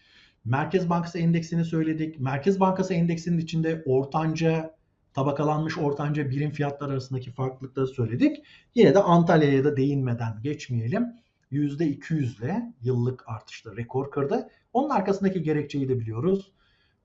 Merkez 0.45 0.91
Bankası 0.91 1.19
endeksini 1.19 1.65
söyledik. 1.65 2.21
Merkez 2.21 2.61
Bankası 2.61 2.95
endeksinin 2.95 3.39
içinde 3.39 3.83
ortanca 3.87 4.79
tabakalanmış 5.15 5.79
ortanca 5.79 6.31
birim 6.31 6.51
fiyatlar 6.51 6.91
arasındaki 6.91 7.31
farklılıkları 7.33 7.87
söyledik. 7.87 8.37
Yine 8.75 8.95
de 8.95 8.99
Antalya'ya 8.99 9.65
da 9.65 9.77
değinmeden 9.77 10.43
geçmeyelim. 10.43 11.07
%200 11.53 12.39
ile 12.39 12.73
yıllık 12.83 13.29
artışta 13.29 13.77
rekor 13.77 14.11
kırdı. 14.11 14.49
Onun 14.73 14.91
arkasındaki 14.91 15.43
gerekçeyi 15.43 15.89
de 15.89 16.01
biliyoruz. 16.01 16.53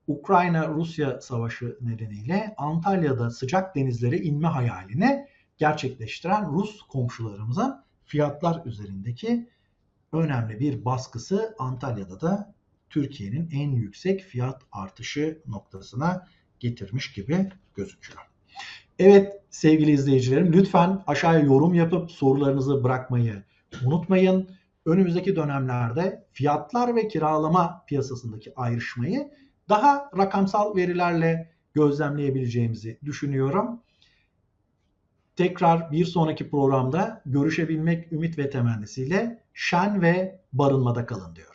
Ukrayna-Rusya 0.06 1.20
savaşı 1.20 1.78
nedeniyle 1.80 2.54
Antalya'da 2.56 3.30
sıcak 3.30 3.76
denizlere 3.76 4.18
inme 4.18 4.48
hayalini 4.48 5.26
gerçekleştiren 5.58 6.52
Rus 6.52 6.82
komşularımızın 6.82 7.84
fiyatlar 8.04 8.66
üzerindeki 8.66 9.48
önemli 10.12 10.60
bir 10.60 10.84
baskısı 10.84 11.54
Antalya'da 11.58 12.20
da 12.20 12.54
Türkiye'nin 12.90 13.50
en 13.52 13.70
yüksek 13.70 14.20
fiyat 14.20 14.62
artışı 14.72 15.42
noktasına 15.46 16.28
getirmiş 16.60 17.12
gibi 17.12 17.50
gözüküyor. 17.74 18.20
Evet 18.98 19.32
sevgili 19.50 19.90
izleyicilerim 19.90 20.52
lütfen 20.52 21.02
aşağıya 21.06 21.40
yorum 21.40 21.74
yapıp 21.74 22.10
sorularınızı 22.10 22.84
bırakmayı 22.84 23.42
unutmayın. 23.84 24.48
Önümüzdeki 24.86 25.36
dönemlerde 25.36 26.24
fiyatlar 26.32 26.96
ve 26.96 27.08
kiralama 27.08 27.84
piyasasındaki 27.86 28.52
ayrışmayı 28.56 29.30
daha 29.68 30.10
rakamsal 30.18 30.76
verilerle 30.76 31.50
gözlemleyebileceğimizi 31.74 32.98
düşünüyorum. 33.04 33.80
Tekrar 35.36 35.92
bir 35.92 36.04
sonraki 36.04 36.50
programda 36.50 37.22
görüşebilmek 37.26 38.12
ümit 38.12 38.38
ve 38.38 38.50
temennisiyle 38.50 39.42
şen 39.54 40.02
ve 40.02 40.40
barınmada 40.52 41.06
kalın 41.06 41.36
diyor. 41.36 41.53